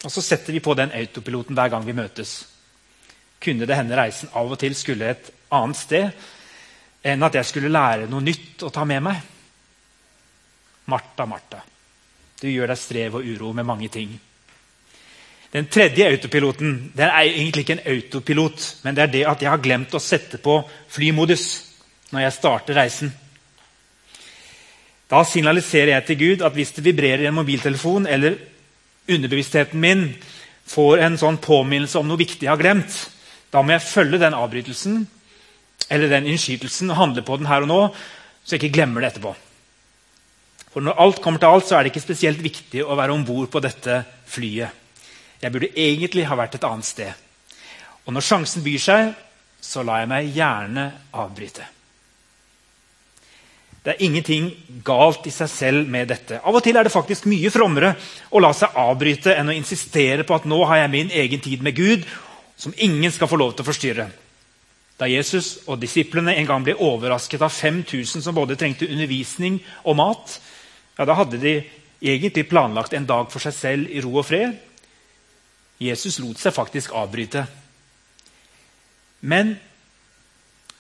Og 0.04 0.12
så 0.12 0.22
setter 0.22 0.54
vi 0.54 0.62
på 0.62 0.75
den 0.75 0.92
autopiloten 0.92 1.56
hver 1.56 1.72
gang 1.72 1.86
vi 1.88 1.96
møtes. 1.96 2.44
Kunne 3.42 3.66
det 3.70 3.78
hende 3.78 3.98
reisen 3.98 4.34
av 4.36 4.52
og 4.52 4.60
til 4.60 4.75
skulle 4.75 5.13
et 5.13 5.32
annet 5.53 5.79
sted 5.79 6.25
enn 7.03 7.24
at 7.27 7.36
jeg 7.38 7.50
skulle 7.50 7.72
lære 7.72 8.07
noe 8.12 8.24
nytt 8.24 8.63
å 8.63 8.72
ta 8.74 8.86
med 8.88 9.03
meg. 9.03 9.17
Martha, 10.91 11.25
Martha, 11.27 11.63
du 12.41 12.48
gjør 12.50 12.72
deg 12.72 12.79
strev 12.79 13.17
og 13.19 13.27
uro 13.27 13.51
med 13.55 13.67
mange 13.67 13.89
ting. 13.91 14.13
Den 15.53 15.67
tredje 15.69 16.07
autopiloten 16.10 16.72
den 16.95 17.10
er 17.10 17.27
egentlig 17.27 17.63
ikke 17.63 17.75
en 17.77 17.88
autopilot, 17.93 18.63
men 18.83 18.95
det 18.95 19.03
er 19.03 19.12
det 19.13 19.25
at 19.29 19.43
jeg 19.43 19.51
har 19.53 19.62
glemt 19.62 19.93
å 19.93 20.01
sette 20.01 20.39
på 20.41 20.57
flymodus 20.89 21.45
når 22.10 22.25
jeg 22.25 22.36
starter 22.39 22.79
reisen. 22.79 23.12
Da 25.13 25.22
signaliserer 25.27 25.93
jeg 25.93 26.07
til 26.07 26.19
Gud 26.24 26.45
at 26.48 26.55
hvis 26.57 26.74
det 26.74 26.86
vibrerer 26.88 27.22
i 27.22 27.29
en 27.29 27.38
mobiltelefon, 27.38 28.07
eller 28.10 28.39
underbevisstheten 29.05 29.79
min 29.79 30.07
får 30.65 31.03
en 31.05 31.19
sånn 31.22 31.38
påminnelse 31.43 32.00
om 32.00 32.07
noe 32.10 32.22
viktig 32.22 32.48
jeg 32.48 32.53
har 32.53 32.62
glemt, 32.62 32.95
da 33.53 33.62
må 33.62 33.75
jeg 33.75 33.86
følge 33.86 34.22
den 34.24 34.33
avbrytelsen 34.33 35.03
eller 35.94 36.10
den 36.10 36.28
innskytelsen 36.34 36.90
og 36.92 37.00
handle 37.00 37.24
på 37.26 37.38
den 37.38 37.50
her 37.50 37.66
og 37.66 37.70
nå, 37.70 37.82
så 38.44 38.56
jeg 38.56 38.64
ikke 38.64 38.78
glemmer 38.80 39.04
det 39.04 39.14
etterpå. 39.14 39.34
For 40.74 40.82
Når 40.82 40.98
alt 41.00 41.22
kommer 41.22 41.40
til 41.40 41.54
alt, 41.54 41.68
så 41.68 41.78
er 41.78 41.84
det 41.84 41.94
ikke 41.94 42.08
spesielt 42.08 42.42
viktig 42.42 42.82
å 42.82 42.98
være 42.98 43.14
om 43.14 43.26
bord 43.26 43.52
på 43.54 43.62
dette 43.62 44.00
flyet. 44.26 44.74
Jeg 45.44 45.54
burde 45.54 45.70
egentlig 45.76 46.26
ha 46.26 46.38
vært 46.40 46.58
et 46.58 46.66
annet 46.66 46.88
sted. 46.88 47.14
Og 48.08 48.16
når 48.16 48.26
sjansen 48.26 48.66
byr 48.66 48.82
seg, 48.82 49.14
så 49.64 49.84
lar 49.86 50.02
jeg 50.02 50.10
meg 50.12 50.34
gjerne 50.34 50.90
avbryte. 51.14 51.68
Det 53.84 53.94
er 53.94 54.04
ingenting 54.08 54.48
galt 54.88 55.28
i 55.28 55.34
seg 55.36 55.50
selv 55.52 55.90
med 55.92 56.08
dette. 56.08 56.40
Av 56.40 56.56
og 56.56 56.64
til 56.64 56.78
er 56.80 56.88
det 56.88 56.94
faktisk 56.94 57.28
mye 57.28 57.52
frommere 57.52 57.94
å 58.32 58.42
la 58.42 58.54
seg 58.56 58.76
avbryte 58.80 59.36
enn 59.36 59.52
å 59.52 59.56
insistere 59.56 60.24
på 60.24 60.38
at 60.38 60.48
nå 60.48 60.62
har 60.70 60.86
jeg 60.86 60.94
min 60.94 61.12
egen 61.12 61.44
tid 61.44 61.64
med 61.64 61.76
Gud, 61.76 62.08
som 62.56 62.76
ingen 62.78 63.12
skal 63.12 63.28
få 63.28 63.40
lov 63.40 63.54
til 63.54 63.66
å 63.66 63.68
forstyrre. 63.68 64.08
Da 65.00 65.10
Jesus 65.10 65.64
og 65.68 65.82
disiplene 65.82 66.36
en 66.38 66.48
gang 66.48 66.66
ble 66.66 66.76
overrasket 66.78 67.42
av 67.42 67.54
5000 67.54 68.22
som 68.22 68.36
både 68.36 68.58
trengte 68.60 68.90
undervisning 68.90 69.58
og 69.84 69.98
mat, 69.98 70.38
ja, 70.98 71.06
da 71.06 71.18
hadde 71.18 71.42
de 71.42 71.56
egentlig 72.04 72.48
planlagt 72.50 72.94
en 72.94 73.08
dag 73.10 73.32
for 73.32 73.42
seg 73.42 73.56
selv 73.58 73.92
i 73.92 74.04
ro 74.04 74.14
og 74.20 74.28
fred. 74.28 74.54
Jesus 75.82 76.20
lot 76.22 76.40
seg 76.40 76.54
faktisk 76.56 76.94
avbryte. 76.96 77.46
Men 79.24 79.56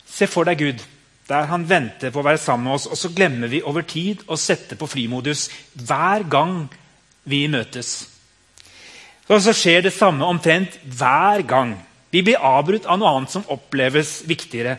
se 0.05 0.27
for 0.29 0.45
deg 0.47 0.59
Gud, 0.59 0.83
der 1.27 1.47
han 1.49 1.65
venter 1.67 2.11
på 2.11 2.19
å 2.19 2.27
være 2.27 2.41
sammen 2.41 2.67
med 2.67 2.77
oss, 2.77 2.89
og 2.91 2.99
så 2.99 3.11
glemmer 3.15 3.49
vi 3.51 3.63
over 3.63 3.85
tid 3.87 4.25
å 4.27 4.37
sette 4.39 4.75
på 4.77 4.89
flymodus 4.91 5.47
hver 5.73 6.27
gang 6.29 6.67
vi 7.29 7.45
møtes. 7.47 7.95
Og 9.31 9.39
så 9.41 9.53
skjer 9.55 9.85
det 9.85 9.95
samme 9.95 10.27
omtrent 10.27 10.75
hver 10.83 11.45
gang. 11.47 11.77
Vi 12.13 12.21
blir 12.21 12.37
avbrutt 12.45 12.85
av 12.85 12.99
noe 13.01 13.09
annet 13.09 13.31
som 13.33 13.45
oppleves 13.49 14.19
viktigere. 14.29 14.75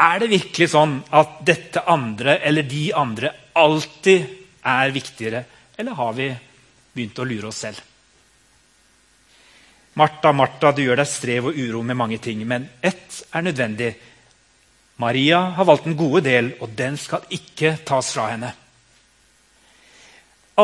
Er 0.00 0.22
det 0.22 0.30
virkelig 0.32 0.70
sånn 0.72 0.94
at 1.12 1.42
dette 1.44 1.82
andre 1.92 2.38
eller 2.40 2.64
de 2.64 2.86
andre 2.96 3.34
alltid 3.52 4.24
er 4.64 4.94
viktigere? 4.94 5.44
Eller 5.76 5.98
har 5.98 6.16
vi 6.16 6.30
begynt 6.94 7.20
å 7.20 7.28
lure 7.28 7.50
oss 7.50 7.60
selv? 7.66 7.82
Martha, 10.00 10.32
Martha, 10.32 10.72
du 10.72 10.80
gjør 10.86 11.02
deg 11.02 11.12
strev 11.12 11.52
og 11.52 11.60
uro 11.60 11.84
med 11.84 12.00
mange 12.00 12.18
ting, 12.18 12.40
men 12.48 12.64
ett 12.80 13.20
er 13.30 13.44
nødvendig. 13.44 13.92
Maria 15.04 15.44
har 15.54 15.68
valgt 15.68 15.84
den 15.84 16.00
gode 16.00 16.24
del, 16.24 16.54
og 16.64 16.72
den 16.80 16.96
skal 16.98 17.28
ikke 17.28 17.76
tas 17.84 18.14
fra 18.16 18.30
henne. 18.32 18.56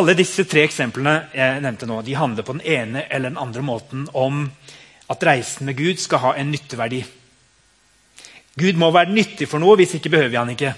Alle 0.00 0.16
disse 0.16 0.48
tre 0.48 0.64
eksemplene 0.64 1.14
jeg 1.36 1.60
nevnte 1.60 1.86
nå, 1.92 2.00
de 2.08 2.16
handler 2.16 2.46
på 2.46 2.56
den 2.56 2.64
ene 2.64 3.04
eller 3.10 3.28
den 3.28 3.42
andre 3.44 3.68
måten 3.68 4.08
om 4.16 4.46
at 5.10 5.26
reisen 5.26 5.66
med 5.66 5.78
Gud 5.78 5.98
skal 5.98 6.22
ha 6.24 6.34
en 6.38 6.52
nytteverdi. 6.52 7.02
Gud 8.60 8.78
må 8.78 8.90
være 8.94 9.14
nyttig 9.14 9.48
for 9.50 9.62
noe, 9.62 9.76
hvis 9.78 9.96
ikke 9.98 10.12
behøver 10.12 10.32
vi 10.32 10.38
han 10.40 10.54
ikke. 10.54 10.72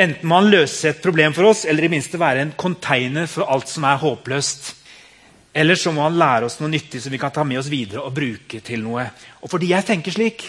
Enten 0.00 0.28
må 0.28 0.38
han 0.38 0.50
løse 0.52 0.92
et 0.92 1.02
problem 1.02 1.34
for 1.36 1.50
oss, 1.50 1.64
eller 1.68 1.84
i 1.84 1.90
minste 1.92 2.20
være 2.20 2.44
en 2.44 2.54
container 2.56 3.28
for 3.28 3.50
alt 3.50 3.68
som 3.68 3.84
er 3.88 4.00
håpløst. 4.00 4.74
Eller 5.60 5.76
så 5.76 5.92
må 5.92 6.04
han 6.06 6.18
lære 6.18 6.46
oss 6.46 6.60
noe 6.60 6.70
nyttig 6.70 7.02
som 7.02 7.12
vi 7.12 7.18
kan 7.20 7.32
ta 7.34 7.44
med 7.44 7.58
oss 7.58 7.70
videre 7.72 8.04
og 8.06 8.14
bruke 8.14 8.60
til 8.64 8.84
noe. 8.84 9.08
Og 9.42 9.50
fordi 9.50 9.72
jeg 9.72 9.88
tenker 9.88 10.14
slik, 10.14 10.44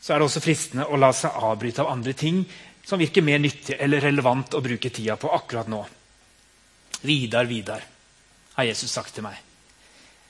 så 0.00 0.14
er 0.14 0.20
det 0.20 0.28
også 0.28 0.44
fristende 0.44 0.86
å 0.86 1.00
la 1.00 1.10
seg 1.16 1.34
avbryte 1.48 1.82
av 1.82 1.90
andre 1.92 2.14
ting 2.16 2.44
som 2.84 3.00
virker 3.00 3.24
mer 3.24 3.40
nyttig 3.40 3.78
eller 3.80 4.04
relevant 4.04 4.54
å 4.54 4.62
bruke 4.64 4.92
tida 4.92 5.16
på 5.20 5.32
akkurat 5.34 5.70
nå. 5.72 5.80
Vidar, 7.04 7.48
Vidar, 7.48 7.82
har 8.54 8.68
Jesus 8.68 8.92
sagt 8.92 9.16
til 9.16 9.26
meg. 9.26 9.53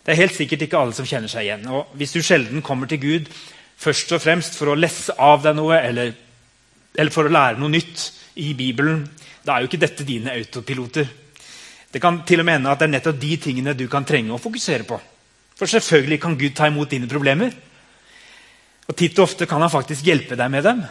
Det 0.05 0.13
er 0.13 0.21
helt 0.21 0.37
sikkert 0.37 0.67
ikke 0.67 0.81
alle 0.81 0.97
som 0.97 1.07
kjenner 1.09 1.33
seg 1.33 1.47
igjen. 1.47 1.65
Og 1.73 1.95
hvis 1.97 2.13
du 2.13 2.21
sjelden 2.21 2.65
kommer 2.65 2.91
til 2.91 3.01
Gud 3.01 3.31
først 3.81 4.13
og 4.13 4.23
fremst 4.23 4.59
for 4.59 4.71
å 4.71 4.79
lesse 4.79 5.15
av 5.17 5.43
deg 5.45 5.57
noe 5.57 5.79
eller, 5.81 6.13
eller 6.95 7.15
for 7.15 7.27
å 7.27 7.33
lære 7.33 7.61
noe 7.61 7.73
nytt 7.73 8.11
i 8.45 8.53
Bibelen, 8.59 9.07
da 9.45 9.57
er 9.57 9.65
jo 9.65 9.71
ikke 9.71 9.81
dette 9.81 10.07
dine 10.07 10.35
autopiloter. 10.37 11.09
Det 11.95 12.03
kan 12.03 12.21
til 12.27 12.43
og 12.43 12.49
med 12.49 12.59
hende 12.59 12.73
at 12.73 12.81
det 12.83 12.89
er 12.89 12.95
nettopp 12.97 13.21
de 13.23 13.37
tingene 13.41 13.77
du 13.79 13.87
kan 13.89 14.05
trenge 14.05 14.35
å 14.35 14.43
fokusere 14.43 14.87
på. 14.89 14.99
For 15.55 15.71
selvfølgelig 15.71 16.21
kan 16.21 16.37
Gud 16.37 16.57
ta 16.59 16.69
imot 16.69 16.91
dine 16.91 17.09
problemer. 17.09 17.55
Og 18.91 18.97
titt 18.99 19.17
og 19.19 19.29
ofte 19.29 19.47
kan 19.49 19.63
han 19.63 19.73
faktisk 19.73 20.05
hjelpe 20.05 20.37
deg 20.37 20.51
med 20.53 20.67
dem. 20.67 20.83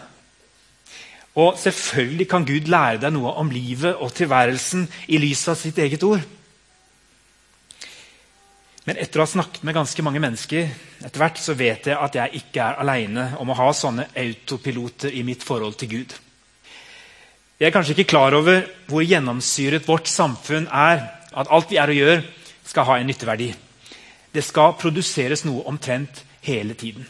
Og 1.43 1.58
selvfølgelig 1.60 2.27
kan 2.29 2.46
Gud 2.48 2.70
lære 2.72 3.01
deg 3.03 3.13
noe 3.13 3.34
om 3.41 3.51
livet 3.51 4.00
og 4.00 4.13
tilværelsen 4.15 4.88
i 5.10 5.20
lys 5.22 5.43
av 5.51 5.60
sitt 5.60 5.77
eget 5.82 6.05
ord. 6.08 6.24
Men 8.83 8.99
etter 8.99 9.21
å 9.21 9.23
ha 9.23 9.31
snakket 9.31 9.63
med 9.63 9.77
ganske 9.77 10.03
mange 10.03 10.19
mennesker 10.19 10.67
etter 11.05 11.21
hvert, 11.21 11.39
så 11.39 11.55
vet 11.55 11.87
jeg 11.87 11.95
at 11.95 12.17
jeg 12.19 12.41
ikke 12.41 12.65
er 12.65 12.79
aleine 12.83 13.29
om 13.39 13.51
å 13.53 13.55
ha 13.55 13.69
sånne 13.71 14.09
autopiloter 14.19 15.15
i 15.15 15.23
mitt 15.23 15.43
forhold 15.45 15.77
til 15.79 15.91
Gud. 15.93 16.15
Jeg 17.59 17.69
er 17.69 17.75
kanskje 17.75 17.95
ikke 17.95 18.11
klar 18.11 18.35
over 18.35 18.65
hvor 18.89 19.05
gjennomsyret 19.07 19.87
vårt 19.87 20.09
samfunn 20.11 20.67
er. 20.67 21.05
At 21.31 21.47
alt 21.47 21.71
vi 21.71 21.79
er 21.79 21.93
og 21.93 21.95
gjør, 21.95 22.25
skal 22.67 22.87
ha 22.89 22.97
en 22.99 23.07
nytteverdi. 23.07 23.53
Det 24.33 24.43
skal 24.43 24.75
produseres 24.79 25.45
noe 25.47 25.63
omtrent 25.69 26.23
hele 26.43 26.75
tiden. 26.75 27.07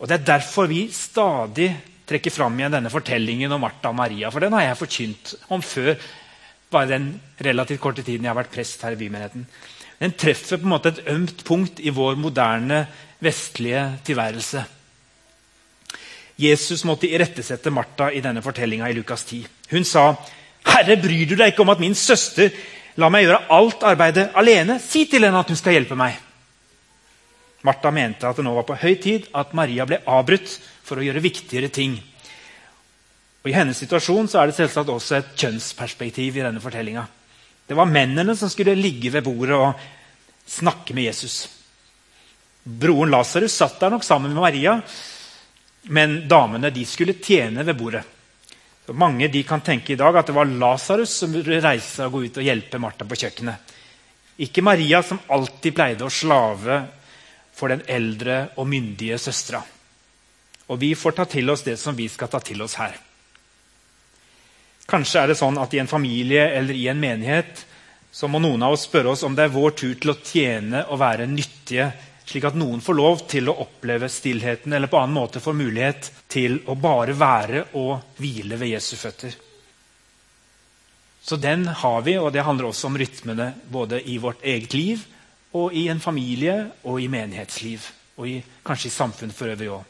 Og 0.00 0.08
Det 0.08 0.18
er 0.18 0.28
derfor 0.34 0.66
vi 0.68 0.88
stadig 0.92 1.70
trekker 2.06 2.34
fram 2.34 2.58
igjen 2.58 2.74
denne 2.74 2.92
fortellingen 2.92 3.54
om 3.54 3.62
Martha 3.62 3.90
og 3.90 3.98
Maria. 3.98 4.30
For 4.30 4.42
den 4.42 4.54
har 4.56 4.66
jeg 4.66 4.80
forkynt 4.82 5.34
om 5.54 5.62
før, 5.62 5.94
bare 6.70 6.90
den 6.90 7.08
relativt 7.38 7.80
korte 7.80 8.02
tiden 8.02 8.26
jeg 8.26 8.32
har 8.34 8.40
vært 8.42 8.54
prest 8.54 8.82
her 8.82 8.96
i 8.96 9.00
bymenigheten. 9.00 9.46
Den 10.00 10.12
treffer 10.12 10.60
på 10.60 10.66
en 10.66 10.74
måte 10.74 10.92
et 10.92 11.04
ømt 11.08 11.44
punkt 11.44 11.80
i 11.80 11.92
vår 11.94 12.18
moderne, 12.20 12.86
vestlige 13.24 13.98
tilværelse. 14.04 14.64
Jesus 16.36 16.84
måtte 16.84 17.08
irettesette 17.08 17.72
Martha 17.72 18.10
i 18.12 18.20
denne 18.20 18.42
fortellinga 18.44 18.90
i 18.90 18.96
Lukas 18.96 19.24
10. 19.24 19.46
Hun 19.70 19.84
sa, 19.84 20.14
'Herre, 20.66 20.96
bryr 20.96 21.26
du 21.26 21.34
deg 21.34 21.52
ikke 21.52 21.62
om 21.62 21.72
at 21.72 21.80
min 21.80 21.94
søster 21.94 22.50
la 22.96 23.08
meg 23.08 23.24
gjøre 23.24 23.46
alt 23.50 23.82
arbeidet 23.82 24.30
alene?' 24.34 24.78
'Si 24.80 25.04
til 25.04 25.24
henne 25.24 25.38
at 25.38 25.48
hun 25.48 25.56
skal 25.56 25.72
hjelpe 25.72 25.96
meg.' 25.96 26.20
Martha 27.64 27.90
mente 27.90 28.28
at 28.28 28.36
det 28.36 28.44
nå 28.44 28.54
var 28.54 28.62
på 28.68 28.76
høy 28.78 28.94
tid 29.02 29.26
at 29.34 29.54
Maria 29.54 29.84
ble 29.84 29.98
avbrutt 30.06 30.60
for 30.84 30.98
å 30.98 31.02
gjøre 31.02 31.24
viktigere 31.24 31.68
ting. 31.68 31.96
Og 33.42 33.50
I 33.50 33.54
hennes 33.54 33.78
situasjon 33.78 34.28
er 34.34 34.46
det 34.46 34.54
selvsagt 34.54 34.88
også 34.88 35.16
et 35.16 35.34
kjønnsperspektiv 35.38 36.36
i 36.36 36.44
denne 36.44 36.60
fortellinga. 36.60 37.06
Det 37.66 37.74
var 37.74 37.90
mennene 37.90 38.36
som 38.36 38.50
skulle 38.50 38.76
ligge 38.78 39.10
ved 39.10 39.24
bordet 39.26 39.56
og 39.58 39.86
snakke 40.46 40.94
med 40.94 41.08
Jesus. 41.08 41.48
Broren 42.62 43.10
Lasarus 43.10 43.54
satt 43.54 43.80
der 43.80 43.90
nok 43.94 44.04
sammen 44.06 44.34
med 44.34 44.42
Maria, 44.42 44.76
men 45.90 46.20
damene 46.28 46.70
skulle 46.86 47.18
tjene 47.22 47.64
ved 47.66 47.78
bordet. 47.78 48.02
Så 48.86 48.92
mange 48.94 49.30
kan 49.42 49.60
tenke 49.66 49.92
i 49.92 49.98
dag 49.98 50.16
at 50.16 50.26
det 50.26 50.34
var 50.34 50.46
Lasarus 50.46 51.10
som 51.10 51.32
burde 51.32 51.58
reise 51.62 52.06
og 52.06 52.12
gå 52.12 52.24
ut 52.26 52.38
og 52.38 52.46
hjelpe 52.46 52.78
Martha 52.78 53.06
på 53.06 53.18
kjøkkenet. 53.18 53.74
Ikke 54.46 54.62
Maria, 54.62 55.02
som 55.02 55.18
alltid 55.32 55.74
pleide 55.74 56.06
å 56.06 56.12
slave 56.12 56.84
for 57.56 57.72
den 57.72 57.82
eldre 57.88 58.52
og 58.60 58.68
myndige 58.68 59.18
søstera. 59.18 59.62
Og 60.70 60.78
vi 60.78 60.92
får 60.94 61.16
ta 61.16 61.26
til 61.30 61.50
oss 61.50 61.64
det 61.66 61.78
som 61.80 61.96
vi 61.96 62.06
skal 62.10 62.30
ta 62.30 62.38
til 62.44 62.62
oss 62.62 62.76
her. 62.78 62.94
Kanskje 64.86 65.22
er 65.22 65.32
det 65.32 65.38
sånn 65.38 65.58
at 65.58 65.72
i 65.74 65.80
en 65.82 65.90
familie 65.90 66.44
eller 66.58 66.74
i 66.74 66.86
en 66.90 67.00
menighet 67.00 67.64
så 68.16 68.28
må 68.30 68.38
noen 68.40 68.62
av 68.62 68.76
oss 68.76 68.86
spørre 68.86 69.12
oss 69.12 69.24
om 69.26 69.34
det 69.36 69.44
er 69.44 69.52
vår 69.52 69.74
tur 69.76 69.96
til 70.00 70.12
å 70.14 70.20
tjene 70.24 70.84
og 70.86 71.00
være 71.02 71.26
nyttige, 71.28 71.90
slik 72.24 72.46
at 72.48 72.56
noen 72.56 72.80
får 72.80 72.96
lov 72.96 73.24
til 73.28 73.50
å 73.50 73.56
oppleve 73.66 74.08
stillheten 74.08 74.72
eller 74.72 74.88
på 74.88 75.00
annen 75.00 75.18
måte 75.18 75.42
får 75.42 75.58
mulighet 75.58 76.08
til 76.32 76.62
å 76.70 76.78
bare 76.80 77.16
være 77.18 77.66
og 77.76 78.16
hvile 78.16 78.56
ved 78.56 78.72
Jesu 78.72 78.94
føtter. 78.96 79.36
Så 81.26 81.36
den 81.42 81.66
har 81.66 82.02
vi, 82.06 82.14
og 82.22 82.30
det 82.32 82.46
handler 82.46 82.70
også 82.70 82.86
om 82.86 82.96
rytmene 82.96 83.50
både 83.68 83.98
i 84.06 84.16
vårt 84.22 84.44
eget 84.46 84.72
liv 84.78 85.02
og 85.58 85.74
i 85.74 85.88
en 85.90 86.00
familie 86.00 86.54
og 86.86 87.00
i 87.02 87.08
menighetsliv. 87.10 87.84
Og 88.16 88.28
i, 88.30 88.36
kanskje 88.64 88.88
i 88.88 88.94
samfunnet 88.94 89.36
for 89.36 89.50
øvrig 89.50 89.72
òg. 89.74 89.82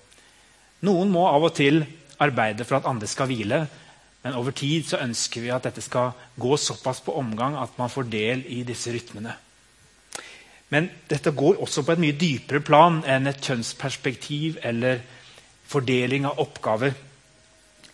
Noen 0.89 1.13
må 1.13 1.27
av 1.29 1.45
og 1.47 1.53
til 1.55 1.85
arbeide 2.25 2.65
for 2.67 2.81
at 2.81 2.89
andre 2.89 3.07
skal 3.11 3.29
hvile, 3.31 3.67
men 4.27 4.35
over 4.35 4.51
tid 4.51 4.89
så 4.89 4.99
ønsker 4.99 5.45
vi 5.45 5.53
at 5.55 5.69
dette 5.69 5.85
skal 5.85 6.09
gå 6.35 6.57
såpass 6.59 6.99
på 7.07 7.13
omgang 7.15 7.55
at 7.63 7.77
man 7.79 7.93
får 7.93 8.09
del 8.11 8.41
i 8.51 8.65
disse 8.67 8.91
rytmene. 8.91 9.37
Men 10.75 10.89
dette 11.07 11.31
går 11.31 11.61
også 11.63 11.85
på 11.87 11.95
et 11.95 12.03
mye 12.03 12.17
dypere 12.19 12.59
plan 12.67 12.97
enn 13.07 13.31
et 13.31 13.39
kjønnsperspektiv 13.39 14.57
eller 14.67 14.99
fordeling 15.71 16.27
av 16.27 16.41
oppgaver 16.43 16.97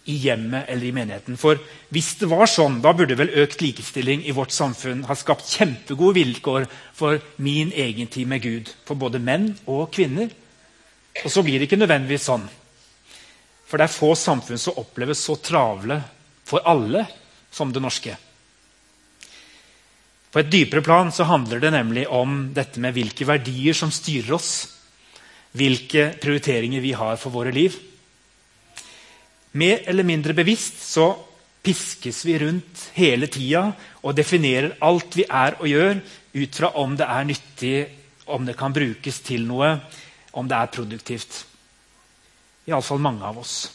i 0.08 0.14
hjemmet 0.22 0.72
eller 0.72 0.88
i 0.88 0.94
menigheten. 0.96 1.36
For 1.36 1.60
hvis 1.92 2.14
det 2.22 2.30
var 2.32 2.48
sånn, 2.48 2.80
da 2.80 2.94
burde 2.96 3.18
vel 3.20 3.34
økt 3.44 3.60
likestilling 3.60 4.24
i 4.24 4.32
vårt 4.32 4.56
samfunn 4.56 5.04
ha 5.10 5.18
skapt 5.20 5.52
kjempegode 5.52 6.16
vilkår 6.16 6.64
for 6.96 7.20
min 7.44 7.76
egen 7.76 8.08
tid 8.08 8.32
med 8.32 8.40
Gud. 8.48 8.72
For 8.88 8.96
både 8.96 9.20
menn 9.20 9.50
og 9.66 9.90
kvinner. 9.92 10.32
Og 11.26 11.28
så 11.28 11.44
blir 11.44 11.60
det 11.60 11.68
ikke 11.68 11.82
nødvendigvis 11.84 12.24
sånn. 12.32 12.48
For 13.68 13.76
det 13.76 13.90
er 13.90 14.00
få 14.00 14.14
samfunn 14.16 14.64
som 14.64 14.80
oppleves 14.80 15.28
så 15.28 15.36
travle 15.44 16.00
for 16.44 16.64
alle 16.68 17.06
som 17.50 17.72
det 17.72 17.82
norske. 17.82 18.16
På 20.32 20.40
et 20.40 20.50
dypere 20.52 20.80
plan 20.84 21.12
så 21.12 21.26
handler 21.28 21.60
det 21.60 21.74
nemlig 21.74 22.06
om 22.08 22.46
dette 22.56 22.80
med 22.80 22.94
hvilke 22.96 23.26
verdier 23.28 23.76
som 23.76 23.92
styrer 23.92 24.32
oss. 24.32 24.52
Hvilke 25.52 26.14
prioriteringer 26.22 26.80
vi 26.80 26.94
har 26.96 27.18
for 27.20 27.34
våre 27.34 27.52
liv. 27.52 27.76
Mer 29.52 29.82
eller 29.84 30.08
mindre 30.08 30.32
bevisst 30.32 30.80
så 30.80 31.10
piskes 31.62 32.22
vi 32.24 32.38
rundt 32.40 32.86
hele 32.96 33.28
tida 33.30 33.66
og 34.00 34.16
definerer 34.16 34.78
alt 34.80 35.18
vi 35.18 35.26
er 35.28 35.58
og 35.60 35.68
gjør, 35.68 36.00
ut 36.32 36.56
fra 36.56 36.72
om 36.80 36.96
det 36.96 37.06
er 37.06 37.28
nyttig, 37.28 37.76
om 38.32 38.46
det 38.48 38.56
kan 38.56 38.72
brukes 38.72 39.20
til 39.20 39.44
noe, 39.44 39.74
om 40.32 40.48
det 40.48 40.56
er 40.56 40.72
produktivt. 40.72 41.42
Iallfall 42.70 43.02
mange 43.04 43.28
av 43.28 43.38
oss. 43.42 43.68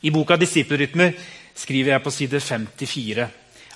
I 0.00 0.10
boka 0.10 0.36
'Disippelrytmer' 0.40 1.12
skriver 1.60 1.94
jeg 1.94 2.04
på 2.04 2.12
side 2.14 2.40
54 2.40 3.28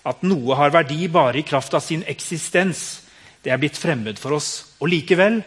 at 0.05 0.25
noe 0.27 0.57
har 0.59 0.73
verdi 0.73 1.07
bare 1.09 1.40
i 1.40 1.47
kraft 1.47 1.75
av 1.77 1.83
sin 1.85 2.05
eksistens. 2.09 3.05
Det 3.40 3.53
er 3.53 3.61
blitt 3.61 3.81
fremmed 3.81 4.20
for 4.20 4.37
oss. 4.37 4.77
Og 4.81 4.90
likevel, 4.92 5.40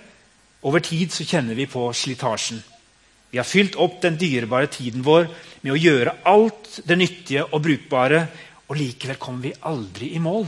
over 0.65 0.82
tid 0.82 1.13
så 1.13 1.26
kjenner 1.28 1.58
vi 1.58 1.67
på 1.69 1.84
slitasjen. 1.93 2.63
Vi 3.30 3.38
har 3.38 3.45
fylt 3.45 3.76
opp 3.78 4.00
den 4.02 4.17
dyrebare 4.17 4.69
tiden 4.71 5.04
vår 5.06 5.28
med 5.62 5.73
å 5.76 5.80
gjøre 5.80 6.15
alt 6.30 6.80
det 6.88 6.97
nyttige 6.97 7.43
og 7.52 7.62
brukbare, 7.65 8.23
og 8.67 8.80
likevel 8.80 9.19
kommer 9.21 9.50
vi 9.50 9.60
aldri 9.69 10.13
i 10.15 10.21
mål. 10.23 10.47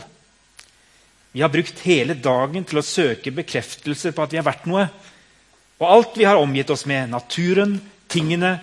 Vi 1.36 1.44
har 1.44 1.54
brukt 1.54 1.84
hele 1.86 2.16
dagen 2.18 2.66
til 2.66 2.82
å 2.82 2.86
søke 2.86 3.34
bekreftelser 3.36 4.16
på 4.16 4.26
at 4.26 4.34
vi 4.34 4.40
er 4.42 4.48
verdt 4.48 4.66
noe. 4.70 4.88
Og 5.80 5.86
alt 5.86 6.18
vi 6.18 6.26
har 6.26 6.40
omgitt 6.42 6.72
oss 6.74 6.88
med, 6.90 7.12
naturen, 7.12 7.78
tingene, 8.10 8.58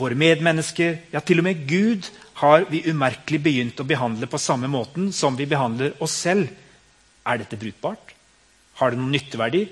våre 0.00 0.16
medmennesker, 0.18 1.02
ja, 1.12 1.20
til 1.20 1.42
og 1.42 1.46
med 1.46 1.66
Gud, 1.68 2.08
har 2.36 2.66
vi 2.68 2.82
umerkelig 2.90 3.40
begynt 3.40 3.80
å 3.80 3.86
behandle 3.88 4.28
på 4.28 4.40
samme 4.40 4.68
måten 4.68 5.08
som 5.12 5.36
vi 5.38 5.46
behandler 5.48 5.94
oss 6.04 6.12
selv. 6.26 6.50
Er 7.24 7.40
dette 7.40 7.56
brukbart? 7.56 8.12
Har 8.76 8.92
det 8.92 9.00
noen 9.00 9.14
nytteverdi? 9.14 9.62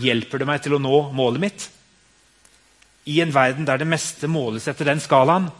Hjelper 0.00 0.40
det 0.40 0.48
meg 0.48 0.62
til 0.64 0.78
å 0.78 0.80
nå 0.80 1.02
målet 1.12 1.42
mitt? 1.42 1.66
I 3.12 3.20
en 3.20 3.34
verden 3.34 3.68
der 3.68 3.80
det 3.80 3.88
meste 3.88 4.28
måles 4.28 4.68
etter 4.70 4.88
den 4.88 5.02
skalaen, 5.04 5.50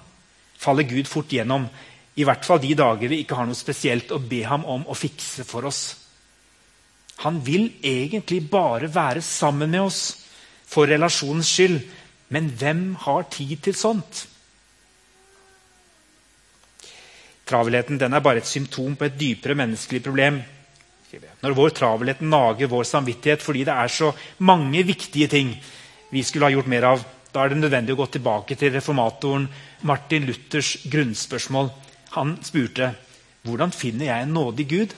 faller 0.58 0.88
Gud 0.88 1.08
fort 1.08 1.32
gjennom. 1.32 1.68
I 2.16 2.24
hvert 2.26 2.48
fall 2.48 2.62
de 2.64 2.72
dager 2.76 3.12
vi 3.12 3.20
ikke 3.22 3.36
har 3.38 3.48
noe 3.48 3.58
spesielt 3.58 4.10
å 4.12 4.20
be 4.20 4.40
ham 4.48 4.64
om 4.64 4.88
å 4.88 4.96
fikse 4.96 5.44
for 5.48 5.68
oss. 5.68 5.82
Han 7.26 7.42
vil 7.44 7.68
egentlig 7.82 8.40
bare 8.48 8.88
være 8.94 9.20
sammen 9.26 9.72
med 9.74 9.84
oss 9.84 10.02
for 10.68 10.88
relasjonens 10.88 11.52
skyld. 11.52 11.80
Men 12.32 12.50
hvem 12.56 12.82
har 13.04 13.28
tid 13.32 13.56
til 13.64 13.76
sånt? 13.76 14.26
Travelheten 17.48 18.00
er 18.02 18.20
bare 18.20 18.42
et 18.42 18.48
symptom 18.48 18.96
på 18.96 19.06
et 19.08 19.18
dypere 19.18 19.56
menneskelig 19.56 20.02
problem. 20.04 20.42
Når 21.40 21.54
vår 21.56 21.70
travelhet 21.72 22.20
nager 22.20 22.68
vår 22.68 22.84
samvittighet 22.84 23.40
fordi 23.40 23.64
det 23.64 23.72
er 23.74 23.88
så 23.88 24.12
mange 24.44 24.82
viktige 24.84 25.28
ting 25.32 25.54
vi 26.12 26.22
skulle 26.22 26.48
ha 26.48 26.52
gjort 26.52 26.68
mer 26.68 26.84
av, 26.92 27.06
Da 27.28 27.44
er 27.44 27.52
det 27.52 27.60
nødvendig 27.60 27.92
å 27.92 27.98
gå 28.00 28.06
tilbake 28.08 28.56
til 28.56 28.72
reformatoren 28.72 29.44
Martin 29.88 30.24
Luthers 30.26 30.78
grunnspørsmål. 30.88 31.68
Han 32.16 32.38
spurte 32.42 32.94
hvordan 33.44 33.72
finner 33.72 34.08
jeg 34.08 34.24
en 34.24 34.32
nådig 34.34 34.66
Gud? 34.68 34.94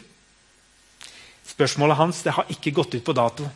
Spørsmålet 1.50 1.98
hans 1.98 2.22
det 2.22 2.36
har 2.36 2.52
ikke 2.54 2.72
gått 2.76 2.94
ut 2.94 3.04
på 3.04 3.16
dato. 3.18 3.48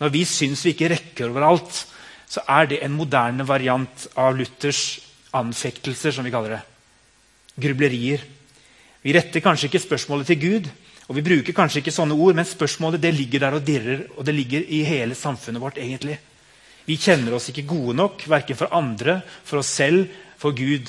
Når 0.00 0.14
vi 0.14 0.24
syns 0.24 0.64
vi 0.64 0.72
ikke 0.72 0.90
rekker 0.94 1.28
overalt, 1.28 1.84
så 2.28 2.42
er 2.48 2.68
det 2.72 2.80
en 2.84 2.96
moderne 2.96 3.46
variant 3.46 4.08
av 4.16 4.36
Luthers 4.36 4.98
anfektelser, 5.36 6.12
som 6.12 6.24
vi 6.24 6.32
kaller 6.32 6.56
det. 6.56 6.62
Grublerier. 7.58 8.22
Vi 9.02 9.14
retter 9.14 9.42
kanskje 9.44 9.68
ikke 9.68 9.82
spørsmålet 9.82 10.30
til 10.30 10.40
Gud, 10.42 10.70
og 11.08 11.16
vi 11.16 11.24
bruker 11.24 11.56
kanskje 11.56 11.82
ikke 11.82 11.94
sånne 11.94 12.16
ord, 12.18 12.36
men 12.36 12.46
spørsmålet 12.48 13.02
det 13.02 13.14
ligger 13.16 13.44
der 13.44 13.56
og 13.56 13.64
dirrer, 13.64 14.04
og 14.16 14.26
det 14.28 14.34
ligger 14.36 14.64
i 14.64 14.82
hele 14.84 15.16
samfunnet 15.16 15.62
vårt. 15.62 15.78
egentlig. 15.78 16.18
Vi 16.84 16.96
kjenner 16.96 17.34
oss 17.36 17.48
ikke 17.50 17.66
gode 17.68 17.96
nok, 17.96 18.22
verken 18.28 18.56
for 18.56 18.72
andre, 18.72 19.20
for 19.44 19.60
oss 19.60 19.72
selv, 19.76 20.08
for 20.38 20.56
Gud. 20.56 20.88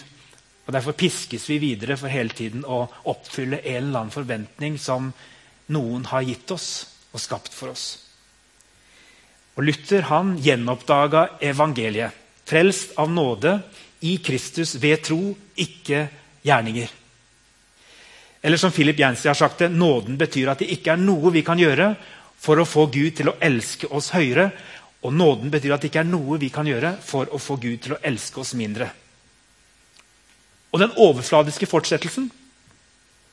Og 0.68 0.74
Derfor 0.74 0.94
piskes 0.94 1.50
vi 1.50 1.58
videre 1.58 1.98
for 1.98 2.08
hele 2.08 2.30
tiden 2.30 2.62
å 2.64 2.86
oppfylle 3.10 3.60
en 3.64 3.84
eller 3.84 4.00
annen 4.00 4.14
forventning 4.14 4.78
som 4.80 5.10
noen 5.74 6.06
har 6.12 6.28
gitt 6.28 6.52
oss 6.52 6.70
og 7.12 7.24
skapt 7.24 7.54
for 7.54 7.74
oss. 7.74 7.88
Og 9.58 9.66
Luther 9.66 10.06
han 10.08 10.38
gjenoppdaga 10.40 11.26
evangeliet. 11.42 12.16
Frelst 12.48 12.96
av 12.98 13.10
nåde 13.12 13.58
i 14.08 14.16
Kristus 14.24 14.76
ved 14.80 15.04
tro, 15.04 15.34
ikke 15.60 16.06
gjerninger. 16.46 16.90
Eller 18.42 18.58
som 18.58 18.72
Philip 18.72 19.00
Jensi 19.00 19.28
har 19.28 19.36
sagt 19.36 19.58
det, 19.58 19.70
nåden 19.70 20.18
betyr 20.18 20.52
at 20.52 20.62
det 20.64 20.70
ikke 20.72 20.94
er 20.94 21.02
noe 21.02 21.32
vi 21.36 21.44
kan 21.44 21.60
gjøre 21.60 21.92
for 22.40 22.60
å 22.60 22.68
få 22.68 22.86
Gud 22.94 23.18
til 23.18 23.32
å 23.32 23.38
elske 23.44 23.90
oss 23.92 24.14
høyere. 24.16 24.50
Og 25.04 25.14
nåden 25.16 25.52
betyr 25.52 25.76
at 25.76 25.84
det 25.84 25.92
ikke 25.92 26.04
er 26.04 26.12
noe 26.12 26.40
vi 26.40 26.52
kan 26.54 26.68
gjøre 26.68 26.96
for 27.04 27.32
å 27.32 27.40
få 27.40 27.60
Gud 27.60 27.84
til 27.84 27.96
å 27.96 28.02
elske 28.04 28.40
oss 28.40 28.54
mindre. 28.56 28.88
Og 30.72 30.80
den 30.80 30.96
overfladiske 30.96 31.68
fortsettelsen 31.68 32.30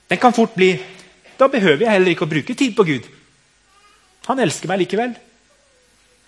den 0.06 0.20
kan 0.22 0.34
fort 0.34 0.54
bli 0.54 0.70
da 1.36 1.48
behøver 1.52 1.84
jeg 1.84 1.92
heller 1.92 2.14
ikke 2.14 2.24
å 2.24 2.30
bruke 2.30 2.54
tid 2.56 2.72
på 2.76 2.84
Gud. 2.88 3.06
Han 4.30 4.40
elsker 4.40 4.70
meg 4.70 4.80
likevel. 4.84 5.12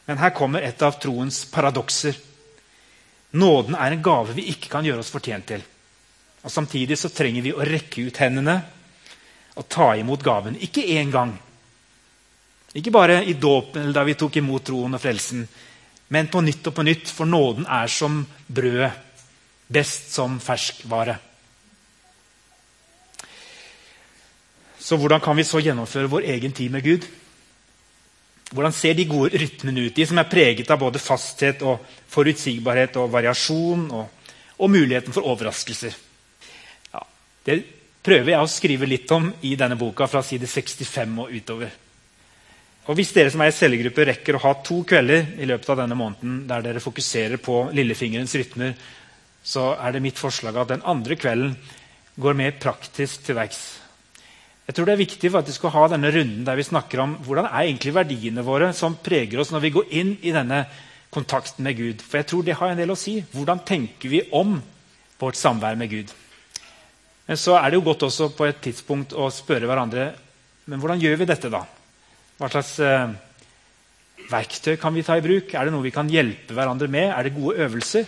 Men 0.09 0.21
her 0.21 0.35
kommer 0.37 0.65
et 0.65 0.83
av 0.85 0.99
troens 1.01 1.43
paradokser. 1.53 2.17
Nåden 3.41 3.77
er 3.77 3.95
en 3.95 4.05
gave 4.05 4.37
vi 4.37 4.47
ikke 4.53 4.71
kan 4.73 4.87
gjøre 4.87 5.05
oss 5.05 5.13
fortjent 5.13 5.49
til. 5.49 5.65
Og 6.49 6.53
Samtidig 6.53 6.97
så 6.97 7.11
trenger 7.13 7.45
vi 7.45 7.53
å 7.53 7.65
rekke 7.67 8.07
ut 8.09 8.19
hendene 8.23 8.55
og 9.61 9.67
ta 9.69 9.91
imot 10.01 10.23
gaven. 10.25 10.55
Ikke 10.65 10.81
én 10.81 11.11
gang. 11.13 11.35
Ikke 12.73 12.93
bare 12.95 13.19
i 13.29 13.35
dåpen 13.37 13.83
eller 13.83 13.99
da 13.99 14.05
vi 14.09 14.15
tok 14.17 14.39
imot 14.41 14.65
troen 14.65 14.97
og 14.97 15.03
frelsen, 15.03 15.43
men 16.09 16.31
på 16.33 16.41
nytt 16.41 16.71
og 16.71 16.77
på 16.79 16.87
nytt, 16.89 17.13
for 17.13 17.29
nåden 17.29 17.69
er 17.69 17.93
som 17.93 18.23
brødet, 18.47 18.95
best 19.69 20.15
som 20.15 20.39
ferskvare. 20.41 21.19
Så 24.81 24.97
hvordan 24.97 25.21
kan 25.21 25.37
vi 25.37 25.45
så 25.45 25.61
gjennomføre 25.61 26.09
vår 26.09 26.33
egen 26.33 26.57
tid 26.57 26.73
med 26.73 26.85
Gud? 26.87 27.05
Hvordan 28.55 28.73
ser 28.73 28.97
de 28.97 29.05
gode 29.05 29.37
rytmene 29.37 29.85
ut, 29.85 29.97
de 29.97 30.09
som 30.09 30.17
er 30.17 30.33
preget 30.33 30.73
av 30.73 30.81
både 30.81 31.03
fasthet 31.03 31.61
og 31.61 31.85
forutsigbarhet 32.09 32.97
og 32.97 33.13
variasjon 33.13 33.89
og, 33.93 34.29
og 34.57 34.71
muligheten 34.73 35.13
for 35.13 35.29
overraskelser? 35.29 36.08
Det 37.49 37.63
prøver 38.05 38.35
jeg 38.35 38.45
å 38.45 38.51
skrive 38.51 38.89
litt 38.89 39.09
om 39.15 39.31
i 39.49 39.55
denne 39.57 39.79
boka 39.81 40.05
fra 40.11 40.21
side 40.25 40.49
65 40.51 41.15
og 41.23 41.33
utover. 41.33 41.71
Og 42.89 42.97
Hvis 42.97 43.13
dere 43.17 43.33
som 43.33 43.41
er 43.45 43.51
i 43.51 43.57
cellegruppe 43.57 44.05
rekker 44.09 44.37
å 44.37 44.43
ha 44.43 44.55
to 44.65 44.83
kvelder 44.89 45.35
i 45.41 45.49
løpet 45.49 45.73
av 45.73 45.83
denne 45.83 45.97
måneden 45.97 46.43
der 46.49 46.65
dere 46.65 46.81
fokuserer 46.85 47.41
på 47.41 47.67
lillefingerens 47.77 48.37
rytmer, 48.37 48.77
så 49.45 49.75
er 49.77 49.95
det 49.95 50.05
mitt 50.05 50.21
forslag 50.21 50.57
at 50.57 50.73
den 50.73 50.85
andre 50.89 51.17
kvelden 51.21 51.55
går 52.21 52.37
mer 52.37 52.57
praktisk 52.61 53.25
til 53.25 53.37
verks. 53.39 53.61
Jeg 54.69 54.77
tror 54.77 54.89
det 54.89 54.97
er 54.97 55.05
viktig 55.05 55.31
for 55.31 55.41
at 55.41 55.49
vi 55.49 55.57
skal 55.57 55.73
ha 55.73 55.87
denne 55.93 56.13
runden 56.13 56.45
der 56.45 56.61
vi 56.61 56.69
snakker 56.69 57.01
om 57.05 57.17
hvordan 57.25 57.49
er 57.49 57.63
egentlig 57.63 57.95
verdiene 57.97 58.45
våre 58.45 58.75
som 58.77 58.99
preger 59.01 59.41
oss 59.41 59.53
når 59.55 59.65
vi 59.65 59.75
går 59.77 59.93
inn 60.01 60.15
i 60.21 60.35
denne 60.37 60.67
kontakten 61.13 61.65
med 61.65 61.79
Gud. 61.81 62.05
For 62.05 62.21
jeg 62.21 62.29
tror 62.29 62.45
det 62.45 62.57
har 62.61 62.73
en 62.73 62.81
del 62.81 62.93
å 62.93 62.99
si. 63.01 63.19
Hvordan 63.33 63.65
tenker 63.69 64.13
vi 64.13 64.27
om 64.37 64.59
vårt 65.21 65.41
samvær 65.41 65.81
med 65.81 65.93
Gud? 65.93 66.13
Men 67.29 67.37
så 67.37 67.59
er 67.61 67.69
det 67.69 67.79
jo 67.79 67.85
godt 67.85 68.07
også 68.09 68.31
på 68.35 68.47
et 68.49 68.63
tidspunkt 68.65 69.13
å 69.13 69.29
spørre 69.33 69.69
hverandre 69.69 70.09
men 70.69 70.83
hvordan 70.83 71.01
gjør 71.01 71.23
vi 71.23 71.29
dette. 71.29 71.49
da? 71.49 71.63
Hva 72.39 72.51
slags 72.53 72.75
eh, 72.85 73.13
verktøy 74.29 74.77
kan 74.81 74.95
vi 74.95 75.05
ta 75.07 75.17
i 75.17 75.25
bruk? 75.25 75.55
Er 75.55 75.67
det 75.67 75.75
noe 75.75 75.87
vi 75.87 75.95
kan 75.95 76.11
hjelpe 76.13 76.57
hverandre 76.57 76.91
med? 76.93 77.09
Er 77.09 77.25
det 77.25 77.37
gode 77.37 77.57
øvelser? 77.65 78.05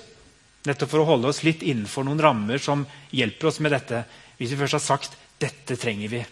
Nettopp 0.68 0.92
for 0.92 1.02
å 1.02 1.08
holde 1.14 1.30
oss 1.30 1.40
litt 1.46 1.64
innenfor 1.64 2.04
noen 2.04 2.20
rammer 2.20 2.60
som 2.60 2.84
hjelper 3.16 3.48
oss 3.48 3.62
med 3.64 3.72
dette. 3.72 4.04
Hvis 4.36 4.52
vi 4.52 4.60
først 4.60 4.76
har 4.76 4.84
sagt 4.84 5.16
dette 5.40 5.78
trenger 5.80 6.12
vi. 6.12 6.22